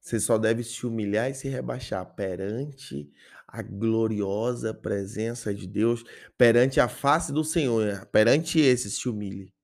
Você 0.00 0.18
só 0.18 0.36
deve 0.36 0.64
se 0.64 0.84
humilhar 0.84 1.30
e 1.30 1.34
se 1.34 1.48
rebaixar 1.48 2.04
perante 2.16 3.08
a 3.46 3.62
gloriosa 3.62 4.74
presença 4.74 5.54
de 5.54 5.68
Deus, 5.68 6.02
perante 6.36 6.80
a 6.80 6.88
face 6.88 7.32
do 7.32 7.44
Senhor, 7.44 8.04
perante 8.06 8.58
esse 8.58 8.90
se 8.90 9.08
humilhe. 9.08 9.54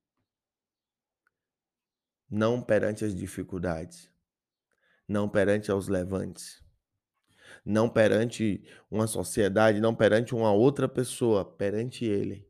Não 2.30 2.62
perante 2.62 3.04
as 3.04 3.12
dificuldades, 3.12 4.08
não 5.08 5.28
perante 5.28 5.72
os 5.72 5.88
levantes, 5.88 6.62
não 7.64 7.90
perante 7.90 8.62
uma 8.88 9.08
sociedade, 9.08 9.80
não 9.80 9.92
perante 9.92 10.36
uma 10.36 10.52
outra 10.52 10.88
pessoa, 10.88 11.44
perante 11.44 12.04
Ele. 12.04 12.47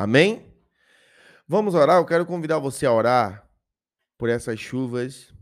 Amém? 0.00 0.54
Vamos 1.48 1.74
orar? 1.74 1.96
Eu 1.96 2.06
quero 2.06 2.24
convidar 2.24 2.60
você 2.60 2.86
a 2.86 2.92
orar 2.92 3.50
por 4.16 4.28
essas 4.28 4.60
chuvas, 4.60 5.34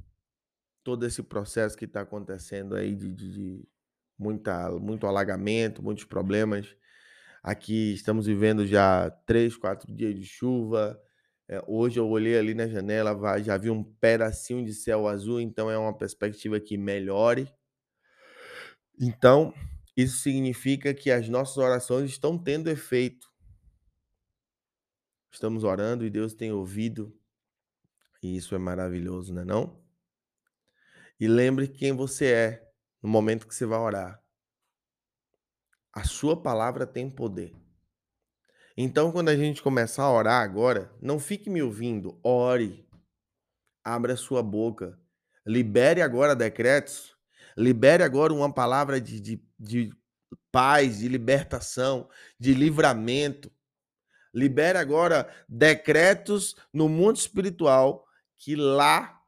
todo 0.83 1.05
esse 1.05 1.23
processo 1.23 1.77
que 1.77 1.85
está 1.85 2.01
acontecendo 2.01 2.75
aí 2.75 2.97
de, 2.97 3.13
de, 3.13 3.33
de 3.35 3.69
muita, 4.19 4.71
muito 4.71 5.07
alagamento, 5.07 5.83
muitos 5.83 6.05
problemas. 6.05 6.75
Aqui 7.43 7.93
estamos 7.93 8.25
vivendo 8.25 8.67
já 8.67 9.11
três, 9.27 9.59
quatro 9.59 9.95
dias 9.95 10.15
de 10.15 10.25
chuva. 10.25 10.99
É, 11.47 11.63
hoje 11.67 12.01
eu 12.01 12.09
olhei 12.09 12.39
ali 12.39 12.55
na 12.55 12.67
janela, 12.67 13.39
já 13.41 13.59
vi 13.59 13.69
um 13.69 13.85
pedacinho 13.85 14.65
de 14.65 14.73
céu 14.73 15.07
azul, 15.07 15.39
então 15.39 15.71
é 15.71 15.77
uma 15.77 15.95
perspectiva 15.95 16.59
que 16.59 16.79
melhore. 16.79 17.47
Então, 18.99 19.53
isso 19.95 20.17
significa 20.17 20.95
que 20.95 21.11
as 21.11 21.29
nossas 21.29 21.59
orações 21.59 22.11
estão 22.11 22.39
tendo 22.39 22.71
efeito. 22.71 23.36
Estamos 25.37 25.65
orando 25.65 26.07
e 26.07 26.09
Deus 26.09 26.33
tem 26.33 26.51
ouvido. 26.51 27.15
E 28.23 28.39
isso 28.39 28.55
é 28.55 28.59
maravilhoso, 28.59 29.35
não 29.35 29.43
é 29.43 29.45
não? 29.45 29.85
E 31.21 31.29
lembre 31.29 31.69
quem 31.69 31.93
você 31.93 32.33
é 32.33 32.73
no 33.03 33.11
momento 33.11 33.47
que 33.47 33.55
você 33.55 33.67
vai 33.67 33.79
orar. 33.79 34.25
A 35.93 36.05
sua 36.05 36.43
palavra 36.43 36.87
tem 36.87 37.11
poder. 37.11 37.55
Então, 38.79 39.13
quando 39.13 39.29
a 39.29 39.37
gente 39.37 39.63
começar 39.63 40.05
a 40.05 40.11
orar 40.11 40.43
agora, 40.43 40.91
não 41.03 41.19
fique 41.19 41.51
me 41.51 41.63
ouvindo, 41.63 42.19
ore. 42.25 42.89
Abra 43.85 44.15
a 44.15 44.17
sua 44.17 44.43
boca. 44.43 44.99
Libere 45.47 46.01
agora 46.01 46.35
decretos. 46.35 47.15
Libere 47.59 48.03
agora 48.03 48.33
uma 48.33 48.51
palavra 48.51 48.99
de, 48.99 49.21
de, 49.21 49.47
de 49.59 49.95
paz, 50.51 51.01
de 51.01 51.09
libertação, 51.09 52.09
de 52.41 52.55
livramento 52.55 53.55
libera 54.37 54.79
agora 54.79 55.27
decretos 55.49 56.55
no 56.71 56.91
mundo 56.91 57.17
espiritual 57.17 58.07
que 58.37 58.55
lá 58.55 59.19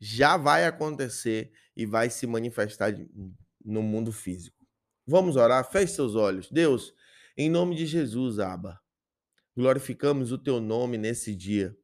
já 0.00 0.38
vai 0.38 0.64
acontecer 0.64 1.52
e 1.76 1.84
vai 1.84 2.08
se 2.08 2.26
manifestar 2.26 2.90
no 3.62 3.82
mundo 3.82 4.10
físico. 4.10 4.56
Vamos 5.06 5.36
orar? 5.36 5.70
Feche 5.70 5.92
seus 5.92 6.14
olhos. 6.14 6.50
Deus, 6.50 6.94
em 7.36 7.50
nome 7.50 7.76
de 7.76 7.84
Jesus, 7.84 8.38
Abba, 8.38 8.80
glorificamos 9.54 10.32
o 10.32 10.38
teu 10.38 10.60
nome 10.60 10.96
nesse 10.96 11.34
dia 11.36 11.76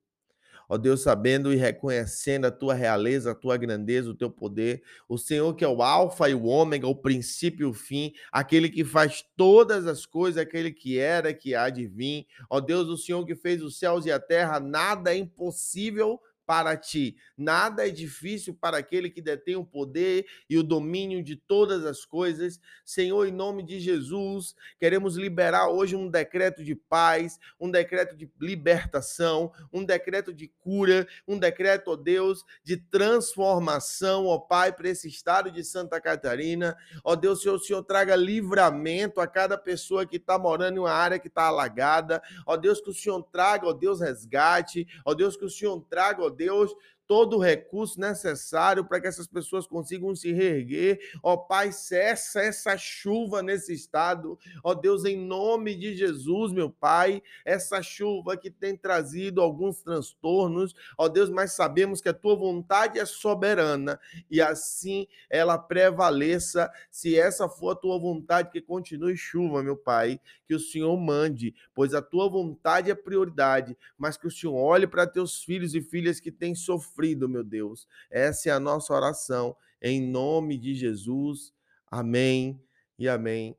ó 0.71 0.79
Deus, 0.79 1.03
sabendo 1.03 1.53
e 1.53 1.57
reconhecendo 1.57 2.45
a 2.45 2.51
tua 2.51 2.75
realeza, 2.75 3.33
a 3.33 3.35
tua 3.35 3.57
grandeza, 3.57 4.09
o 4.09 4.15
teu 4.15 4.31
poder, 4.31 4.85
o 5.09 5.19
Senhor 5.19 5.53
que 5.55 5.65
é 5.65 5.69
o 5.69 5.83
Alfa 5.83 6.31
e 6.31 6.35
o 6.35 6.45
Ômega, 6.45 6.87
o 6.87 6.95
princípio 6.95 7.67
e 7.67 7.71
o 7.71 7.75
fim, 7.75 8.13
aquele 8.31 8.71
que 8.71 8.85
faz 8.85 9.25
todas 9.37 9.89
as 9.89 10.07
coisas, 10.07 10.41
aquele 10.41 10.71
que 10.71 10.97
era, 10.97 11.35
que 11.35 11.57
há 11.57 11.69
de 11.69 11.89
vir, 11.89 12.25
ó 12.49 12.61
Deus, 12.61 12.89
o 12.89 12.97
Senhor 12.97 13.27
que 13.27 13.35
fez 13.35 13.61
os 13.65 13.81
céus 13.81 14.07
e 14.07 14.13
a 14.13 14.21
terra, 14.21 14.61
nada 14.61 15.13
é 15.13 15.17
impossível 15.17 16.21
para 16.51 16.77
ti. 16.77 17.17
Nada 17.39 17.87
é 17.87 17.91
difícil 17.91 18.53
para 18.53 18.77
aquele 18.77 19.09
que 19.09 19.23
detém 19.23 19.55
o 19.55 19.65
poder 19.65 20.27
e 20.49 20.59
o 20.59 20.65
domínio 20.65 21.23
de 21.23 21.37
todas 21.37 21.87
as 21.87 22.05
coisas. 22.05 22.61
Senhor, 22.85 23.25
em 23.25 23.31
nome 23.31 23.63
de 23.63 23.79
Jesus, 23.79 24.57
queremos 24.77 25.15
liberar 25.15 25.69
hoje 25.69 25.95
um 25.95 26.11
decreto 26.11 26.65
de 26.65 26.75
paz, 26.75 27.39
um 27.61 27.71
decreto 27.71 28.17
de 28.17 28.29
libertação, 28.41 29.53
um 29.73 29.85
decreto 29.85 30.35
de 30.35 30.49
cura, 30.49 31.07
um 31.25 31.39
decreto, 31.39 31.93
ó 31.93 31.97
Deus, 31.97 32.45
de 32.65 32.77
transformação, 32.77 34.27
ó 34.27 34.37
Pai, 34.37 34.73
para 34.73 34.89
esse 34.89 35.07
estado 35.07 35.53
de 35.53 35.63
Santa 35.63 36.01
Catarina. 36.01 36.77
Ó 37.05 37.15
Deus, 37.15 37.43
Senhor, 37.43 37.55
o 37.55 37.61
Senhor 37.61 37.85
traga 37.85 38.17
livramento 38.17 39.21
a 39.21 39.27
cada 39.29 39.57
pessoa 39.57 40.05
que 40.05 40.17
está 40.17 40.37
morando 40.37 40.79
em 40.79 40.81
uma 40.81 40.91
área 40.91 41.21
que 41.21 41.29
está 41.29 41.45
alagada. 41.45 42.21
Ó 42.45 42.57
Deus, 42.57 42.81
que 42.81 42.91
o 42.91 42.95
Senhor 42.95 43.23
traga, 43.31 43.69
ó 43.69 43.73
Deus, 43.73 44.01
resgate. 44.01 44.89
Ó 45.05 45.15
Deus, 45.15 45.37
que 45.37 45.45
o 45.45 45.49
Senhor 45.49 45.81
traga, 45.89 46.25
ó 46.25 46.40
Deus, 46.41 46.75
todo 47.11 47.39
o 47.39 47.41
recurso 47.41 47.99
necessário 47.99 48.85
para 48.85 49.01
que 49.01 49.09
essas 49.09 49.27
pessoas 49.27 49.67
consigam 49.67 50.15
se 50.15 50.33
reerguer. 50.33 51.01
Ó 51.25 51.37
Pai, 51.37 51.73
cessa 51.73 52.41
essa 52.41 52.79
chuva 52.79 53.43
nesse 53.43 53.75
estado. 53.75 54.39
Ó 54.63 54.75
Deus, 54.75 55.05
em 55.05 55.17
nome 55.17 55.75
de 55.75 55.97
Jesus, 55.97 56.53
meu 56.53 56.71
Pai, 56.71 57.21
essa 57.45 57.83
chuva 57.83 58.37
que 58.37 58.49
tem 58.49 58.77
trazido 58.77 59.41
alguns 59.41 59.83
transtornos. 59.83 60.73
Ó 60.97 61.09
Deus, 61.09 61.29
mas 61.29 61.53
sabemos 61.53 62.01
que 62.01 62.09
a 62.09 62.15
tua 62.15 62.37
vontade 62.37 63.01
é 63.01 63.05
soberana 63.05 63.99
e 64.31 64.41
assim 64.41 65.09
ela 65.29 65.59
prevaleça. 65.59 66.71
Se 66.93 67.19
essa 67.19 67.49
for 67.49 67.71
a 67.71 67.75
tua 67.75 67.99
vontade, 67.99 68.53
que 68.53 68.61
continue 68.61 69.17
chuva, 69.17 69.65
meu 69.65 69.77
Pai, 69.77 70.21
que 70.47 70.55
o 70.55 70.61
Senhor 70.61 70.97
mande, 70.97 71.57
pois 71.75 71.93
a 71.93 72.01
tua 72.01 72.29
vontade 72.29 72.89
é 72.89 72.95
prioridade, 72.95 73.77
mas 73.99 74.17
que 74.17 74.29
o 74.29 74.31
Senhor 74.31 74.55
olhe 74.55 74.87
para 74.87 75.09
teus 75.09 75.43
filhos 75.43 75.75
e 75.75 75.81
filhas 75.81 76.21
que 76.21 76.31
têm 76.31 76.55
sofrido 76.55 77.00
sofrido, 77.01 77.29
meu 77.29 77.43
Deus. 77.43 77.89
Essa 78.11 78.51
é 78.51 78.53
a 78.53 78.61
nossa 78.61 78.93
oração, 78.93 79.57
em 79.81 80.01
nome 80.01 80.59
de 80.59 80.75
Jesus. 80.75 81.53
Amém, 81.91 82.63
e 82.99 83.09
amém, 83.09 83.57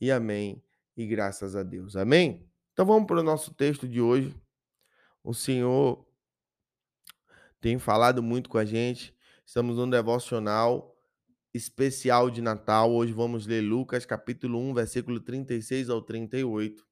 e 0.00 0.10
amém, 0.10 0.62
e 0.96 1.06
graças 1.06 1.56
a 1.56 1.62
Deus. 1.62 1.96
Amém? 1.96 2.48
Então 2.72 2.86
vamos 2.86 3.06
para 3.06 3.20
o 3.20 3.24
nosso 3.24 3.52
texto 3.52 3.88
de 3.88 4.00
hoje. 4.00 4.34
O 5.22 5.34
Senhor 5.34 6.06
tem 7.60 7.78
falado 7.78 8.22
muito 8.22 8.48
com 8.48 8.56
a 8.56 8.64
gente. 8.64 9.14
Estamos 9.44 9.76
num 9.76 9.90
devocional 9.90 10.96
especial 11.52 12.30
de 12.30 12.40
Natal. 12.40 12.92
Hoje 12.92 13.12
vamos 13.12 13.46
ler 13.46 13.60
Lucas 13.60 14.06
capítulo 14.06 14.58
1, 14.70 14.74
versículo 14.74 15.20
36 15.20 15.90
ao 15.90 16.00
38. 16.00 16.86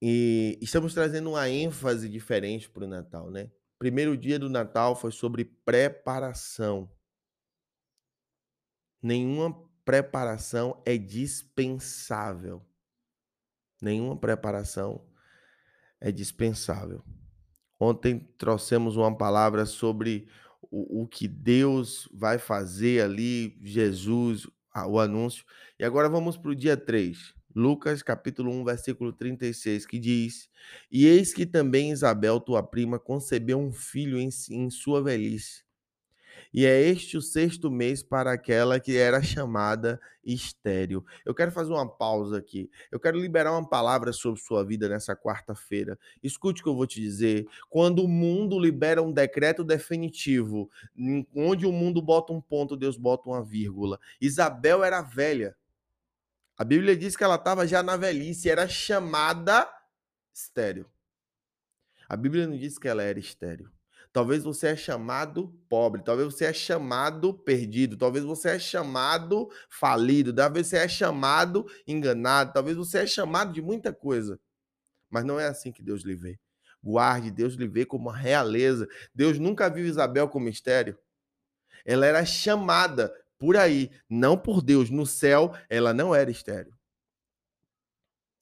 E 0.00 0.56
estamos 0.60 0.94
trazendo 0.94 1.30
uma 1.30 1.48
ênfase 1.48 2.08
diferente 2.08 2.70
para 2.70 2.84
o 2.84 2.88
Natal, 2.88 3.30
né? 3.30 3.50
Primeiro 3.78 4.16
dia 4.16 4.38
do 4.38 4.50
Natal 4.50 4.96
foi 4.96 5.12
sobre 5.12 5.44
preparação. 5.44 6.90
Nenhuma 9.02 9.54
preparação 9.84 10.82
é 10.84 10.98
dispensável. 10.98 12.64
Nenhuma 13.80 14.16
preparação 14.16 15.06
é 16.00 16.10
dispensável. 16.10 17.04
Ontem 17.80 18.18
trouxemos 18.36 18.96
uma 18.96 19.16
palavra 19.16 19.64
sobre 19.64 20.28
o, 20.60 21.02
o 21.02 21.06
que 21.06 21.28
Deus 21.28 22.08
vai 22.12 22.38
fazer 22.38 23.02
ali, 23.02 23.58
Jesus, 23.62 24.46
o 24.86 24.98
anúncio. 24.98 25.44
E 25.78 25.84
agora 25.84 26.08
vamos 26.08 26.36
para 26.36 26.50
o 26.50 26.56
dia 26.56 26.76
3. 26.76 27.37
Lucas 27.58 28.04
capítulo 28.04 28.52
1, 28.52 28.64
versículo 28.64 29.12
36, 29.12 29.84
que 29.84 29.98
diz: 29.98 30.48
E 30.92 31.06
eis 31.06 31.34
que 31.34 31.44
também 31.44 31.90
Isabel, 31.90 32.38
tua 32.38 32.62
prima, 32.62 33.00
concebeu 33.00 33.58
um 33.58 33.72
filho 33.72 34.16
em, 34.16 34.28
em 34.50 34.70
sua 34.70 35.02
velhice. 35.02 35.64
E 36.54 36.64
é 36.64 36.80
este 36.80 37.16
o 37.16 37.20
sexto 37.20 37.68
mês 37.68 38.00
para 38.00 38.32
aquela 38.32 38.78
que 38.78 38.96
era 38.96 39.20
chamada 39.20 40.00
estéreo. 40.24 41.04
Eu 41.26 41.34
quero 41.34 41.50
fazer 41.50 41.72
uma 41.72 41.88
pausa 41.88 42.38
aqui. 42.38 42.70
Eu 42.92 43.00
quero 43.00 43.18
liberar 43.18 43.50
uma 43.50 43.68
palavra 43.68 44.12
sobre 44.12 44.40
sua 44.40 44.64
vida 44.64 44.88
nessa 44.88 45.16
quarta-feira. 45.16 45.98
Escute 46.22 46.60
o 46.60 46.64
que 46.64 46.70
eu 46.70 46.76
vou 46.76 46.86
te 46.86 47.00
dizer. 47.00 47.44
Quando 47.68 48.04
o 48.04 48.08
mundo 48.08 48.56
libera 48.56 49.02
um 49.02 49.12
decreto 49.12 49.64
definitivo, 49.64 50.70
onde 51.34 51.66
o 51.66 51.72
mundo 51.72 52.00
bota 52.00 52.32
um 52.32 52.40
ponto, 52.40 52.76
Deus 52.76 52.96
bota 52.96 53.28
uma 53.28 53.44
vírgula. 53.44 53.98
Isabel 54.20 54.84
era 54.84 55.02
velha. 55.02 55.56
A 56.58 56.64
Bíblia 56.64 56.96
diz 56.96 57.16
que 57.16 57.22
ela 57.22 57.36
estava 57.36 57.64
já 57.68 57.84
na 57.84 57.96
velhice, 57.96 58.50
era 58.50 58.68
chamada 58.68 59.72
estéreo. 60.34 60.90
A 62.08 62.16
Bíblia 62.16 62.48
não 62.48 62.56
diz 62.56 62.78
que 62.78 62.88
ela 62.88 63.00
era 63.00 63.16
estéreo. 63.16 63.70
Talvez 64.12 64.42
você 64.42 64.68
é 64.68 64.76
chamado 64.76 65.54
pobre, 65.68 66.02
talvez 66.02 66.34
você 66.34 66.46
é 66.46 66.52
chamado 66.52 67.32
perdido, 67.32 67.96
talvez 67.96 68.24
você 68.24 68.50
é 68.50 68.58
chamado 68.58 69.48
falido, 69.68 70.34
talvez 70.34 70.66
você 70.66 70.78
é 70.78 70.88
chamado 70.88 71.64
enganado, 71.86 72.52
talvez 72.52 72.76
você 72.76 72.98
é 72.98 73.06
chamado 73.06 73.52
de 73.52 73.62
muita 73.62 73.92
coisa. 73.92 74.40
Mas 75.08 75.24
não 75.24 75.38
é 75.38 75.46
assim 75.46 75.70
que 75.70 75.82
Deus 75.82 76.02
lhe 76.02 76.16
vê. 76.16 76.40
Guarde, 76.82 77.30
Deus 77.30 77.54
lhe 77.54 77.68
vê 77.68 77.86
como 77.86 78.08
uma 78.08 78.16
realeza. 78.16 78.88
Deus 79.14 79.38
nunca 79.38 79.70
viu 79.70 79.86
Isabel 79.86 80.28
como 80.28 80.46
mistério. 80.46 80.98
Ela 81.84 82.06
era 82.06 82.24
chamada 82.24 83.14
por 83.38 83.56
aí, 83.56 83.90
não 84.08 84.36
por 84.36 84.60
Deus. 84.60 84.90
No 84.90 85.06
céu, 85.06 85.54
ela 85.68 85.94
não 85.94 86.14
era 86.14 86.30
estéreo. 86.30 86.74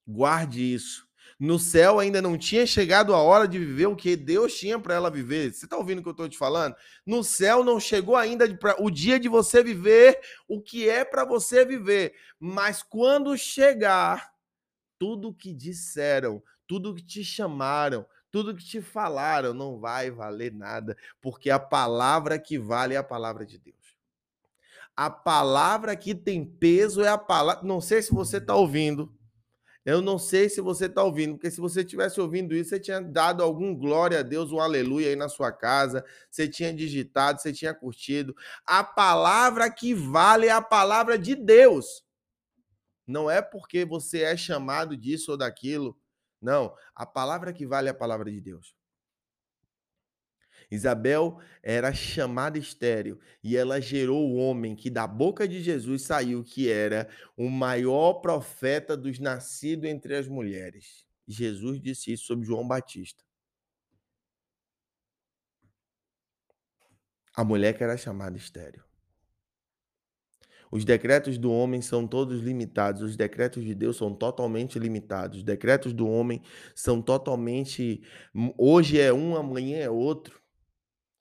Guarde 0.06 0.62
isso. 0.62 1.06
No 1.38 1.58
céu 1.58 1.98
ainda 1.98 2.22
não 2.22 2.38
tinha 2.38 2.66
chegado 2.66 3.14
a 3.14 3.20
hora 3.20 3.46
de 3.46 3.58
viver 3.58 3.86
o 3.86 3.96
que 3.96 4.16
Deus 4.16 4.54
tinha 4.54 4.78
para 4.78 4.94
ela 4.94 5.10
viver. 5.10 5.52
Você 5.52 5.66
está 5.66 5.76
ouvindo 5.76 5.98
o 5.98 6.02
que 6.02 6.08
eu 6.08 6.12
estou 6.12 6.28
te 6.28 6.38
falando? 6.38 6.74
No 7.04 7.22
céu 7.22 7.62
não 7.62 7.78
chegou 7.78 8.16
ainda 8.16 8.52
pra, 8.56 8.76
o 8.78 8.90
dia 8.90 9.20
de 9.20 9.28
você 9.28 9.62
viver 9.62 10.18
o 10.48 10.62
que 10.62 10.88
é 10.88 11.04
para 11.04 11.26
você 11.26 11.62
viver. 11.62 12.14
Mas 12.40 12.82
quando 12.82 13.36
chegar, 13.36 14.32
tudo 14.98 15.34
que 15.34 15.52
disseram, 15.52 16.42
tudo 16.66 16.94
que 16.94 17.02
te 17.02 17.22
chamaram, 17.22 18.06
tudo 18.30 18.54
que 18.54 18.64
te 18.64 18.80
falaram 18.80 19.52
não 19.52 19.78
vai 19.78 20.10
valer 20.10 20.52
nada, 20.52 20.96
porque 21.20 21.50
a 21.50 21.58
palavra 21.58 22.38
que 22.38 22.58
vale 22.58 22.94
é 22.94 22.96
a 22.96 23.04
palavra 23.04 23.44
de 23.44 23.58
Deus. 23.58 23.85
A 24.96 25.10
palavra 25.10 25.94
que 25.94 26.14
tem 26.14 26.44
peso 26.44 27.02
é 27.02 27.08
a 27.08 27.18
palavra. 27.18 27.62
Não 27.62 27.80
sei 27.80 28.00
se 28.00 28.12
você 28.12 28.38
está 28.38 28.54
ouvindo. 28.54 29.14
Eu 29.84 30.02
não 30.02 30.18
sei 30.18 30.48
se 30.48 30.60
você 30.60 30.86
está 30.86 31.04
ouvindo, 31.04 31.34
porque 31.34 31.48
se 31.48 31.60
você 31.60 31.84
tivesse 31.84 32.20
ouvindo 32.20 32.56
isso, 32.56 32.70
você 32.70 32.80
tinha 32.80 33.00
dado 33.00 33.40
algum 33.40 33.72
glória 33.72 34.18
a 34.18 34.22
Deus, 34.22 34.50
um 34.50 34.58
aleluia 34.58 35.10
aí 35.10 35.14
na 35.14 35.28
sua 35.28 35.52
casa, 35.52 36.04
você 36.28 36.48
tinha 36.48 36.74
digitado, 36.74 37.40
você 37.40 37.52
tinha 37.52 37.72
curtido. 37.72 38.34
A 38.66 38.82
palavra 38.82 39.70
que 39.70 39.94
vale 39.94 40.48
é 40.48 40.50
a 40.50 40.60
palavra 40.60 41.16
de 41.16 41.36
Deus. 41.36 42.04
Não 43.06 43.30
é 43.30 43.40
porque 43.40 43.84
você 43.84 44.22
é 44.22 44.36
chamado 44.36 44.96
disso 44.96 45.30
ou 45.30 45.36
daquilo. 45.36 45.96
Não, 46.42 46.74
a 46.92 47.06
palavra 47.06 47.52
que 47.52 47.64
vale 47.64 47.86
é 47.86 47.92
a 47.92 47.94
palavra 47.94 48.28
de 48.28 48.40
Deus. 48.40 48.74
Isabel 50.70 51.38
era 51.62 51.92
chamada 51.92 52.58
estéreo 52.58 53.18
e 53.42 53.56
ela 53.56 53.80
gerou 53.80 54.28
o 54.28 54.36
homem 54.36 54.74
que 54.74 54.90
da 54.90 55.06
boca 55.06 55.46
de 55.46 55.62
Jesus 55.62 56.02
saiu, 56.02 56.42
que 56.42 56.70
era 56.70 57.08
o 57.36 57.48
maior 57.48 58.14
profeta 58.14 58.96
dos 58.96 59.18
nascidos 59.18 59.88
entre 59.88 60.16
as 60.16 60.26
mulheres. 60.26 61.04
Jesus 61.26 61.80
disse 61.80 62.12
isso 62.12 62.24
sobre 62.24 62.46
João 62.46 62.66
Batista. 62.66 63.24
A 67.34 67.44
mulher 67.44 67.76
que 67.76 67.84
era 67.84 67.96
chamada 67.96 68.36
estéreo. 68.36 68.84
Os 70.70 70.84
decretos 70.84 71.38
do 71.38 71.52
homem 71.52 71.80
são 71.80 72.06
todos 72.08 72.40
limitados, 72.42 73.02
os 73.02 73.16
decretos 73.16 73.64
de 73.64 73.74
Deus 73.74 73.96
são 73.96 74.14
totalmente 74.14 74.78
limitados. 74.78 75.38
Os 75.38 75.44
decretos 75.44 75.92
do 75.92 76.08
homem 76.08 76.42
são 76.74 77.00
totalmente. 77.00 78.02
Hoje 78.58 78.98
é 78.98 79.12
um, 79.12 79.36
amanhã 79.36 79.78
é 79.78 79.90
outro. 79.90 80.40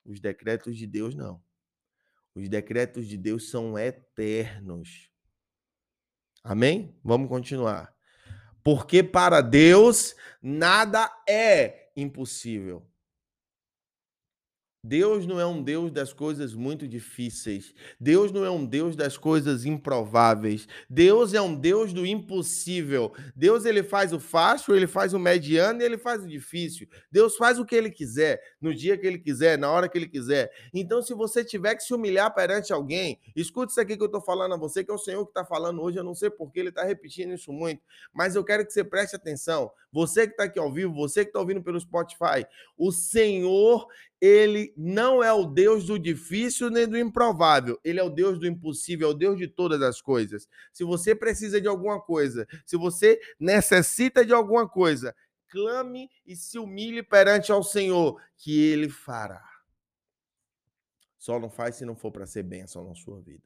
Os 0.06 0.20
decretos 0.20 0.78
de 0.78 0.86
Deus 0.86 1.16
não. 1.16 1.44
Os 2.36 2.48
decretos 2.48 3.08
de 3.08 3.18
Deus 3.18 3.50
são 3.50 3.78
eternos. 3.78 5.10
Amém? 6.44 6.96
Vamos 7.04 7.28
continuar. 7.28 7.96
Porque 8.64 9.02
para 9.02 9.42
Deus 9.42 10.16
nada 10.42 11.12
é 11.28 11.92
impossível. 11.96 12.88
Deus 14.88 15.26
não 15.26 15.40
é 15.40 15.46
um 15.48 15.64
Deus 15.64 15.92
das 15.92 16.14
coisas 16.14 16.54
muito 16.54 16.88
difíceis. 16.88 17.74
Deus 18.00 18.32
não 18.32 18.46
é 18.46 18.52
um 18.52 18.64
Deus 18.64 18.96
das 18.96 19.18
coisas 19.18 19.66
improváveis. 19.66 20.68
Deus 20.88 21.34
é 21.34 21.42
um 21.42 21.56
Deus 21.56 21.92
do 21.92 22.06
impossível. 22.06 23.12
Deus 23.36 23.66
ele 23.66 23.82
faz 23.82 24.14
o 24.14 24.20
fácil, 24.20 24.76
ele 24.76 24.86
faz 24.86 25.12
o 25.12 25.20
mediano 25.20 25.82
e 25.82 25.86
ele 25.86 25.98
faz 25.98 26.24
o 26.24 26.28
difícil. 26.28 26.88
Deus 27.12 27.36
faz 27.36 27.58
o 27.58 27.66
que 27.66 27.76
ele 27.76 27.90
quiser, 27.90 28.40
no 28.62 28.76
dia 28.76 28.96
que 28.96 29.08
ele 29.08 29.18
quiser, 29.18 29.58
na 29.58 29.72
hora 29.72 29.90
que 29.90 29.98
ele 29.98 30.08
quiser. 30.08 30.52
Então, 30.72 31.02
se 31.02 31.16
você 31.16 31.44
tiver 31.44 31.74
que 31.74 31.82
se 31.82 31.92
humilhar 31.92 32.32
perante 32.36 32.72
alguém, 32.72 33.20
escute 33.36 33.72
isso 33.72 33.82
aqui 33.82 33.98
que 33.98 34.04
eu 34.04 34.06
estou 34.06 34.22
falando 34.22 34.54
a 34.54 34.58
você, 34.58 34.84
que 34.84 34.92
é 34.92 34.94
o 34.94 35.00
Senhor 35.00 35.26
que 35.26 35.32
está 35.32 35.44
falando 35.44 35.82
hoje. 35.82 35.98
Eu 35.98 36.04
não 36.04 36.14
sei 36.14 36.30
porque 36.30 36.60
ele 36.60 36.70
está 36.70 36.84
repetindo 36.84 37.34
isso 37.34 37.52
muito, 37.52 37.82
mas 38.14 38.36
eu 38.36 38.44
quero 38.44 38.64
que 38.64 38.72
você 38.72 38.84
preste 38.84 39.16
atenção. 39.16 39.72
Você 39.92 40.28
que 40.28 40.34
está 40.34 40.44
aqui 40.44 40.60
ao 40.60 40.72
vivo, 40.72 40.94
você 40.94 41.24
que 41.24 41.30
está 41.30 41.40
ouvindo 41.40 41.64
pelo 41.64 41.80
Spotify, 41.80 42.46
o 42.78 42.92
Senhor 42.92 43.88
ele 44.26 44.74
não 44.76 45.24
é 45.24 45.32
o 45.32 45.46
Deus 45.46 45.86
do 45.86 46.00
difícil 46.00 46.72
nem 46.72 46.88
do 46.88 46.98
improvável. 46.98 47.80
Ele 47.84 48.00
é 48.00 48.04
o 48.04 48.10
Deus 48.10 48.40
do 48.40 48.48
impossível, 48.48 49.10
é 49.10 49.12
o 49.12 49.14
Deus 49.14 49.38
de 49.38 49.48
todas 49.48 49.82
as 49.84 50.02
coisas. 50.02 50.50
Se 50.74 50.84
você 50.84 51.14
precisa 51.14 51.62
de 51.62 51.68
alguma 51.68 52.02
coisa, 52.02 52.48
se 52.66 52.76
você 52.76 53.22
necessita 53.40 54.26
de 54.26 54.34
alguma 54.34 54.68
coisa, 54.68 55.16
clame 55.48 56.10
e 56.26 56.36
se 56.36 56.58
humilhe 56.58 57.04
perante 57.04 57.52
ao 57.52 57.62
Senhor, 57.62 58.20
que 58.36 58.60
ele 58.60 58.90
fará. 58.90 59.48
Só 61.20 61.40
não 61.40 61.50
faz 61.50 61.76
se 61.76 61.86
não 61.86 61.96
for 61.96 62.12
para 62.12 62.26
ser 62.26 62.42
bênção 62.42 62.84
na 62.84 62.96
sua 62.96 63.22
vida. 63.22 63.44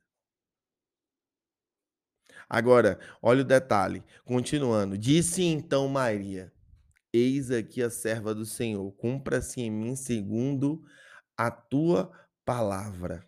Agora, 2.47 2.99
olha 3.21 3.41
o 3.41 3.45
detalhe. 3.45 4.01
Continuando. 4.23 4.97
Disse 4.97 5.43
então 5.43 5.89
Maria: 5.89 6.53
Eis 7.11 7.49
aqui 7.49 7.81
a 7.81 7.89
serva 7.89 8.35
do 8.35 8.45
Senhor, 8.45 8.91
cumpra-se 8.93 9.61
em 9.61 9.71
mim 9.71 9.95
segundo 9.95 10.83
a 11.35 11.49
tua 11.49 12.11
palavra. 12.45 13.27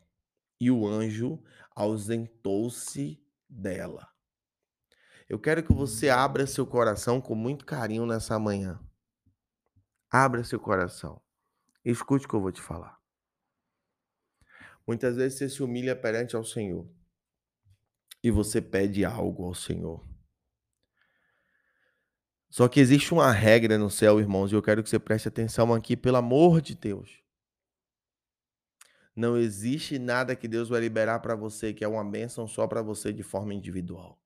E 0.60 0.70
o 0.70 0.88
anjo 0.88 1.42
ausentou-se 1.76 3.20
dela. 3.50 4.08
Eu 5.28 5.40
quero 5.40 5.64
que 5.64 5.74
você 5.74 6.10
abra 6.10 6.46
seu 6.46 6.68
coração 6.68 7.20
com 7.20 7.34
muito 7.34 7.66
carinho 7.66 8.06
nessa 8.06 8.38
manhã. 8.38 8.80
Abra 10.10 10.44
seu 10.44 10.60
coração. 10.60 11.22
Escute 11.84 12.26
o 12.26 12.30
que 12.30 12.36
eu 12.36 12.42
vou 12.42 12.52
te 12.52 12.62
falar. 12.62 13.00
Muitas 14.86 15.16
vezes 15.16 15.38
você 15.38 15.50
se 15.50 15.64
humilha 15.64 15.96
perante 15.96 16.36
ao 16.36 16.44
Senhor 16.44 16.88
e 18.24 18.30
você 18.30 18.62
pede 18.62 19.06
algo 19.06 19.46
ao 19.46 19.56
Senhor. 19.56 20.11
Só 22.52 22.68
que 22.68 22.82
existe 22.82 23.14
uma 23.14 23.32
regra 23.32 23.78
no 23.78 23.90
céu, 23.90 24.20
irmãos, 24.20 24.52
e 24.52 24.56
eu 24.56 24.62
quero 24.62 24.84
que 24.84 24.90
você 24.90 25.00
preste 25.00 25.30
atenção 25.30 25.74
aqui, 25.74 25.96
pelo 25.96 26.18
amor 26.18 26.62
de 26.62 26.76
Deus. 26.76 27.24
Não 29.16 29.38
existe 29.38 29.98
nada 29.98 30.36
que 30.36 30.50
Deus 30.50 30.68
vai 30.68 30.82
liberar 30.82 31.20
para 31.20 31.34
você 31.34 31.74
que 31.74 31.84
é 31.84 31.88
uma 31.88 32.04
bênção 32.04 32.48
só 32.48 32.68
para 32.68 32.82
você 32.82 33.14
de 33.14 33.24
forma 33.24 33.54
individual. 33.54 34.20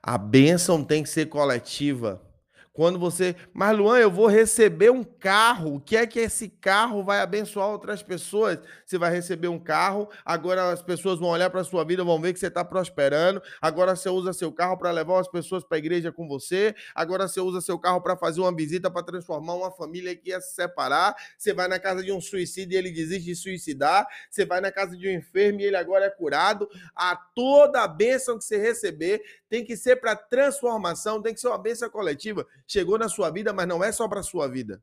A 0.00 0.16
bênção 0.16 0.84
tem 0.84 1.02
que 1.02 1.08
ser 1.08 1.26
coletiva. 1.26 2.22
Quando 2.72 2.98
você, 2.98 3.36
mas 3.52 3.76
Luan, 3.76 3.98
eu 3.98 4.10
vou 4.10 4.26
receber 4.26 4.90
um 4.90 5.04
carro. 5.04 5.74
O 5.74 5.80
que 5.80 5.94
é 5.94 6.06
que 6.06 6.18
esse 6.18 6.48
carro 6.48 7.04
vai 7.04 7.20
abençoar 7.20 7.68
outras 7.68 8.02
pessoas? 8.02 8.58
Você 8.86 8.96
vai 8.96 9.12
receber 9.12 9.48
um 9.48 9.58
carro, 9.58 10.08
agora 10.24 10.72
as 10.72 10.80
pessoas 10.80 11.18
vão 11.18 11.28
olhar 11.28 11.50
para 11.50 11.62
sua 11.64 11.84
vida, 11.84 12.02
vão 12.02 12.18
ver 12.18 12.32
que 12.32 12.38
você 12.40 12.46
está 12.46 12.64
prosperando. 12.64 13.42
Agora 13.60 13.94
você 13.94 14.08
usa 14.08 14.32
seu 14.32 14.50
carro 14.50 14.78
para 14.78 14.90
levar 14.90 15.20
as 15.20 15.28
pessoas 15.28 15.62
para 15.62 15.76
a 15.76 15.78
igreja 15.78 16.10
com 16.10 16.26
você. 16.26 16.74
Agora 16.94 17.28
você 17.28 17.40
usa 17.40 17.60
seu 17.60 17.78
carro 17.78 18.00
para 18.00 18.16
fazer 18.16 18.40
uma 18.40 18.54
visita, 18.54 18.90
para 18.90 19.02
transformar 19.02 19.54
uma 19.54 19.70
família 19.70 20.16
que 20.16 20.30
ia 20.30 20.40
se 20.40 20.54
separar. 20.54 21.14
Você 21.36 21.52
vai 21.52 21.68
na 21.68 21.78
casa 21.78 22.02
de 22.02 22.10
um 22.10 22.22
suicídio 22.22 22.74
e 22.74 22.78
ele 22.78 22.90
desiste 22.90 23.26
de 23.26 23.36
suicidar. 23.36 24.06
Você 24.30 24.46
vai 24.46 24.62
na 24.62 24.72
casa 24.72 24.96
de 24.96 25.06
um 25.06 25.12
enfermo 25.12 25.60
e 25.60 25.64
ele 25.64 25.76
agora 25.76 26.06
é 26.06 26.10
curado. 26.10 26.66
A 26.96 27.14
toda 27.16 27.82
a 27.82 27.88
bênção 27.88 28.38
que 28.38 28.44
você 28.44 28.56
receber 28.56 29.20
tem 29.52 29.62
que 29.62 29.76
ser 29.76 29.96
para 29.96 30.16
transformação, 30.16 31.20
tem 31.20 31.34
que 31.34 31.38
ser 31.38 31.48
uma 31.48 31.58
bênção 31.58 31.90
coletiva 31.90 32.48
chegou 32.66 32.96
na 32.96 33.06
sua 33.06 33.28
vida, 33.28 33.52
mas 33.52 33.68
não 33.68 33.84
é 33.84 33.92
só 33.92 34.08
para 34.08 34.22
sua 34.22 34.48
vida. 34.48 34.82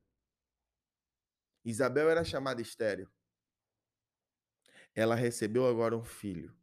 Isabel 1.66 2.08
era 2.08 2.24
chamada 2.24 2.62
estéreo. 2.62 3.10
Ela 4.94 5.16
recebeu 5.16 5.66
agora 5.66 5.98
um 5.98 6.04
filho. 6.04 6.56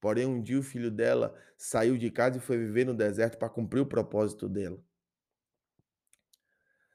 Porém, 0.00 0.24
um 0.24 0.40
dia 0.40 0.56
o 0.56 0.62
filho 0.62 0.88
dela 0.88 1.36
saiu 1.56 1.98
de 1.98 2.12
casa 2.12 2.38
e 2.38 2.40
foi 2.40 2.56
viver 2.56 2.86
no 2.86 2.94
deserto 2.94 3.36
para 3.36 3.50
cumprir 3.50 3.80
o 3.80 3.86
propósito 3.86 4.48
dela. 4.48 4.80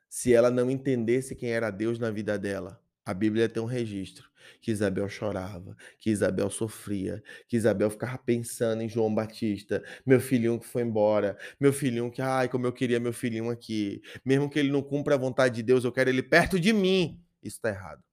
Se 0.07 0.33
ela 0.33 0.49
não 0.49 0.71
entendesse 0.71 1.35
quem 1.35 1.51
era 1.51 1.69
Deus 1.71 1.99
na 1.99 2.09
vida 2.09 2.39
dela, 2.39 2.81
a 3.07 3.13
Bíblia 3.13 3.47
tem 3.47 3.63
um 3.63 3.65
registro 3.65 4.29
que 4.61 4.69
Isabel 4.69 5.07
chorava, 5.07 5.77
que 5.97 6.09
Isabel 6.09 6.49
sofria, 6.49 7.23
que 7.47 7.55
Isabel 7.55 7.89
ficava 7.89 8.17
pensando 8.17 8.81
em 8.81 8.89
João 8.89 9.13
Batista, 9.13 9.81
meu 10.05 10.19
filhinho 10.19 10.59
que 10.59 10.65
foi 10.65 10.81
embora, 10.81 11.37
meu 11.57 11.71
filhinho 11.71 12.11
que, 12.11 12.21
ai, 12.21 12.49
como 12.49 12.65
eu 12.67 12.73
queria 12.73 12.99
meu 12.99 13.13
filhinho 13.13 13.49
aqui. 13.49 14.01
Mesmo 14.25 14.49
que 14.49 14.59
ele 14.59 14.71
não 14.71 14.81
cumpra 14.81 15.15
a 15.15 15.17
vontade 15.17 15.55
de 15.55 15.63
Deus, 15.63 15.85
eu 15.85 15.91
quero 15.91 16.09
ele 16.09 16.21
perto 16.21 16.59
de 16.59 16.73
mim. 16.73 17.23
Isso 17.41 17.55
está 17.57 17.69
errado. 17.69 18.03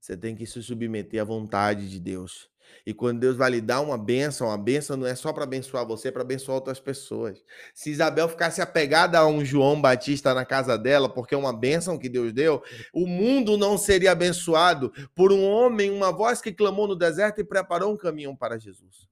Você 0.00 0.16
tem 0.16 0.34
que 0.34 0.46
se 0.46 0.62
submeter 0.62 1.20
à 1.20 1.24
vontade 1.24 1.90
de 1.90 2.00
Deus. 2.00 2.50
E 2.86 2.92
quando 2.92 3.20
Deus 3.20 3.36
vai 3.36 3.50
lhe 3.50 3.60
dar 3.60 3.80
uma 3.80 3.96
bênção, 3.96 4.50
a 4.50 4.58
bênção 4.58 4.96
não 4.96 5.06
é 5.06 5.14
só 5.14 5.32
para 5.32 5.44
abençoar 5.44 5.86
você, 5.86 6.08
é 6.08 6.10
para 6.10 6.22
abençoar 6.22 6.56
outras 6.56 6.78
pessoas. 6.78 7.42
Se 7.72 7.90
Isabel 7.90 8.28
ficasse 8.28 8.60
apegada 8.60 9.18
a 9.18 9.26
um 9.26 9.44
João 9.44 9.80
Batista 9.80 10.34
na 10.34 10.44
casa 10.44 10.76
dela, 10.76 11.08
porque 11.08 11.34
é 11.34 11.38
uma 11.38 11.52
bênção 11.52 11.98
que 11.98 12.08
Deus 12.08 12.32
deu, 12.32 12.62
o 12.92 13.06
mundo 13.06 13.56
não 13.56 13.78
seria 13.78 14.12
abençoado 14.12 14.92
por 15.14 15.32
um 15.32 15.42
homem, 15.44 15.90
uma 15.90 16.12
voz 16.12 16.42
que 16.42 16.52
clamou 16.52 16.86
no 16.86 16.94
deserto 16.94 17.40
e 17.40 17.44
preparou 17.44 17.92
um 17.92 17.96
caminho 17.96 18.36
para 18.36 18.58
Jesus. 18.58 19.08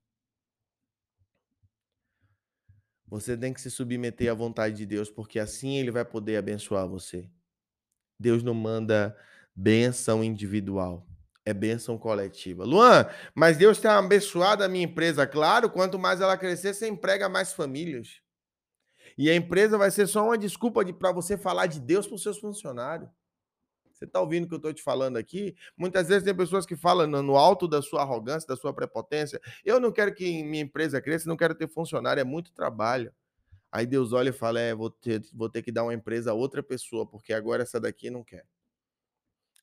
Você 3.07 3.37
tem 3.37 3.53
que 3.53 3.61
se 3.61 3.71
submeter 3.71 4.31
à 4.31 4.35
vontade 4.35 4.77
de 4.77 4.87
Deus, 4.87 5.11
porque 5.11 5.39
assim 5.39 5.77
ele 5.77 5.91
vai 5.91 6.05
poder 6.05 6.37
abençoar 6.37 6.89
você. 6.89 7.29
Deus 8.19 8.43
não 8.43 8.55
manda 8.55 9.17
bênção 9.55 10.23
individual 10.25 11.07
é 11.45 11.53
bênção 11.53 11.99
coletiva. 11.99 12.65
Luan, 12.65 13.07
mas 13.35 13.57
Deus 13.57 13.79
tem 13.79 13.91
abençoado 13.91 14.63
a 14.63 14.69
minha 14.69 14.85
empresa. 14.85 15.27
Claro, 15.27 15.69
quanto 15.69 15.99
mais 15.99 16.21
ela 16.21 16.37
crescer, 16.37 16.75
você 16.75 16.89
emprega 16.89 17.29
mais 17.29 17.53
famílias. 17.53 18.21
E 19.19 19.29
a 19.29 19.35
empresa 19.35 19.77
vai 19.77 19.91
ser 19.91 20.07
só 20.07 20.25
uma 20.25 20.39
desculpa 20.39 20.85
de, 20.85 20.93
para 20.93 21.13
você 21.13 21.37
falar 21.37 21.67
de 21.67 21.81
Deus 21.81 22.07
para 22.07 22.15
os 22.15 22.23
seus 22.23 22.39
funcionários. 22.39 23.11
Você 23.93 24.05
está 24.05 24.21
ouvindo 24.21 24.45
o 24.45 24.49
que 24.49 24.55
eu 24.55 24.59
estou 24.59 24.73
te 24.73 24.83
falando 24.83 25.17
aqui? 25.17 25.55
Muitas 25.77 26.09
vezes 26.09 26.25
tem 26.25 26.35
pessoas 26.35 26.67
que 26.67 26.75
falam 26.75 27.07
no 27.07 27.37
alto 27.37 27.69
da 27.69 27.83
sua 27.83 28.03
arrogância, 28.03 28.49
da 28.49 28.57
sua 28.57 28.73
prepotência. 28.73 29.41
Eu 29.65 29.79
não 29.79 29.93
quero 29.93 30.15
que 30.15 30.43
minha 30.43 30.63
empresa 30.63 31.01
cresça, 31.01 31.29
não 31.29 31.37
quero 31.37 31.55
ter 31.55 31.69
funcionário, 31.69 32.21
é 32.21 32.25
muito 32.25 32.53
trabalho. 32.53 33.13
Aí 33.71 33.87
Deus 33.87 34.13
olha 34.13 34.31
e 34.31 34.33
fala: 34.33 34.59
é, 34.61 34.75
vou 34.75 34.91
ter, 34.91 35.23
vou 35.33 35.49
ter 35.49 35.63
que 35.63 35.71
dar 35.71 35.85
uma 35.85 35.95
empresa 35.95 36.33
a 36.33 36.35
outra 36.35 36.63
pessoa, 36.63 37.07
porque 37.07 37.33
agora 37.33 37.63
essa 37.63 37.79
daqui 37.79 38.11
não 38.11 38.25
quer 38.25 38.45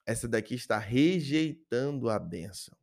essa 0.10 0.28
daqui 0.28 0.56
está 0.56 0.80
rejeitando 0.80 2.10
a 2.10 2.18
benção. 2.18 2.76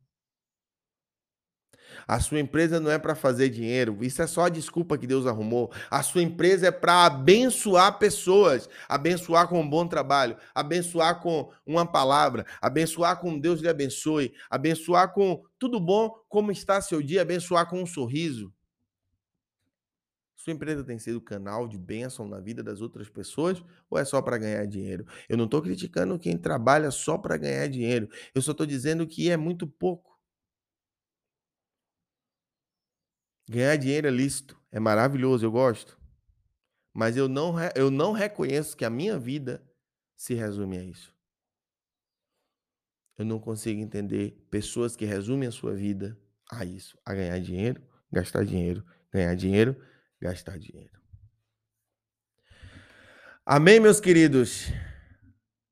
A 2.07 2.21
sua 2.21 2.39
empresa 2.39 2.79
não 2.79 2.89
é 2.89 2.97
para 2.97 3.15
fazer 3.15 3.49
dinheiro, 3.49 3.97
isso 4.01 4.21
é 4.21 4.27
só 4.27 4.45
a 4.45 4.49
desculpa 4.49 4.97
que 4.97 5.05
Deus 5.05 5.27
arrumou. 5.27 5.69
A 5.91 6.01
sua 6.03 6.21
empresa 6.21 6.67
é 6.67 6.71
para 6.71 7.05
abençoar 7.05 7.99
pessoas, 7.99 8.69
abençoar 8.87 9.49
com 9.49 9.59
um 9.59 9.69
bom 9.69 9.85
trabalho, 9.85 10.37
abençoar 10.55 11.21
com 11.21 11.51
uma 11.65 11.85
palavra, 11.85 12.45
abençoar 12.61 13.19
com 13.19 13.37
Deus 13.37 13.59
lhe 13.59 13.67
abençoe, 13.67 14.33
abençoar 14.49 15.13
com 15.13 15.43
tudo 15.59 15.81
bom, 15.81 16.09
como 16.29 16.49
está 16.49 16.79
seu 16.81 17.01
dia, 17.01 17.21
abençoar 17.21 17.69
com 17.69 17.81
um 17.81 17.85
sorriso. 17.85 18.53
Sua 20.47 20.53
empresa 20.53 20.81
tem 20.81 20.97
sido 20.97 21.19
canal 21.19 21.67
de 21.67 21.77
bênção 21.77 22.25
na 22.25 22.39
vida 22.39 22.63
das 22.63 22.79
outras 22.79 23.09
pessoas 23.09 23.61
ou 23.89 23.99
é 23.99 24.05
só 24.05 24.21
para 24.21 24.37
ganhar 24.37 24.65
dinheiro? 24.65 25.05
Eu 25.27 25.35
não 25.35 25.43
estou 25.43 25.61
criticando 25.61 26.17
quem 26.17 26.37
trabalha 26.37 26.89
só 26.89 27.17
para 27.17 27.35
ganhar 27.35 27.67
dinheiro. 27.67 28.07
Eu 28.33 28.41
só 28.41 28.51
estou 28.51 28.65
dizendo 28.65 29.05
que 29.05 29.29
é 29.29 29.35
muito 29.35 29.67
pouco. 29.67 30.17
Ganhar 33.49 33.75
dinheiro 33.75 34.07
é 34.07 34.09
lícito, 34.09 34.57
é 34.71 34.79
maravilhoso, 34.79 35.45
eu 35.45 35.51
gosto. 35.51 35.99
Mas 36.93 37.17
eu 37.17 37.27
não, 37.27 37.53
eu 37.75 37.91
não 37.91 38.13
reconheço 38.13 38.77
que 38.77 38.85
a 38.85 38.89
minha 38.89 39.19
vida 39.19 39.61
se 40.15 40.33
resume 40.33 40.77
a 40.77 40.83
isso. 40.85 41.13
Eu 43.17 43.25
não 43.25 43.37
consigo 43.37 43.81
entender 43.81 44.47
pessoas 44.49 44.95
que 44.95 45.03
resumem 45.03 45.49
a 45.49 45.51
sua 45.51 45.73
vida 45.73 46.17
a 46.49 46.63
isso, 46.63 46.97
a 47.03 47.13
ganhar 47.13 47.37
dinheiro, 47.41 47.83
gastar 48.09 48.45
dinheiro, 48.45 48.85
ganhar 49.11 49.35
dinheiro, 49.35 49.75
gastar 50.19 50.57
dinheiro. 50.57 51.01
Amém, 53.45 53.79
meus 53.79 53.99
queridos? 53.99 54.67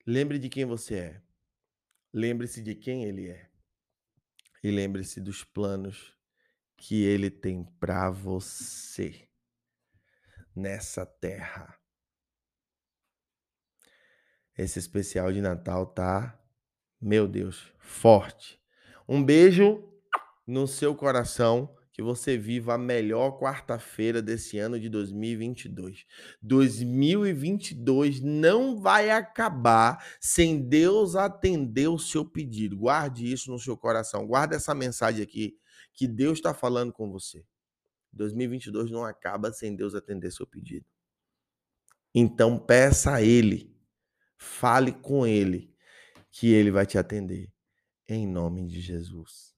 Lembre 0.08 0.40
de 0.40 0.50
quem 0.50 0.66
você 0.66 0.96
é. 0.96 1.22
Lembre-se 2.14 2.62
de 2.62 2.76
quem 2.76 3.04
ele 3.04 3.28
é. 3.28 3.50
E 4.64 4.72
lembre-se 4.72 5.20
dos 5.20 5.44
planos 5.44 6.16
que 6.78 7.04
ele 7.04 7.30
tem 7.30 7.66
para 7.80 8.10
você 8.10 9.28
nessa 10.56 11.06
terra. 11.06 11.78
Esse 14.58 14.80
especial 14.80 15.34
de 15.34 15.42
Natal 15.42 15.86
tá, 15.86 16.42
meu 17.02 17.28
Deus, 17.28 17.74
forte. 17.78 18.62
Um 19.08 19.24
beijo 19.24 19.84
no 20.48 20.66
seu 20.66 20.96
coração 20.96 21.76
que 21.96 22.02
você 22.02 22.38
viva 22.38 22.74
a 22.74 22.78
melhor 22.78 23.40
quarta-feira 23.40 24.22
desse 24.22 24.58
ano 24.58 24.78
de 24.78 24.90
2022. 24.90 26.06
2022 26.42 28.20
não 28.20 28.82
vai 28.82 29.10
acabar 29.10 30.06
sem 30.20 30.68
Deus 30.68 31.16
atender 31.16 31.88
o 31.88 31.98
seu 31.98 32.26
pedido. 32.26 32.76
Guarde 32.76 33.32
isso 33.32 33.50
no 33.50 33.58
seu 33.58 33.78
coração. 33.78 34.28
Guarde 34.28 34.56
essa 34.56 34.76
mensagem 34.76 35.24
aqui 35.24 35.58
que 35.94 36.06
Deus 36.06 36.38
está 36.38 36.54
falando 36.54 36.92
com 36.92 37.10
você. 37.10 37.46
2022 38.12 38.92
não 38.92 39.06
acaba 39.06 39.54
sem 39.54 39.74
Deus 39.74 39.96
atender 39.96 40.34
seu 40.34 40.46
pedido. 40.46 40.86
Então 42.14 42.60
peça 42.60 43.14
a 43.14 43.22
Ele, 43.22 43.74
fale 44.38 44.92
com 44.92 45.26
Ele, 45.26 45.74
que 46.30 46.52
Ele 46.52 46.72
vai 46.72 46.86
te 46.86 46.98
atender. 46.98 47.50
Em 48.06 48.28
nome 48.28 48.68
de 48.68 48.82
Jesus. 48.82 49.55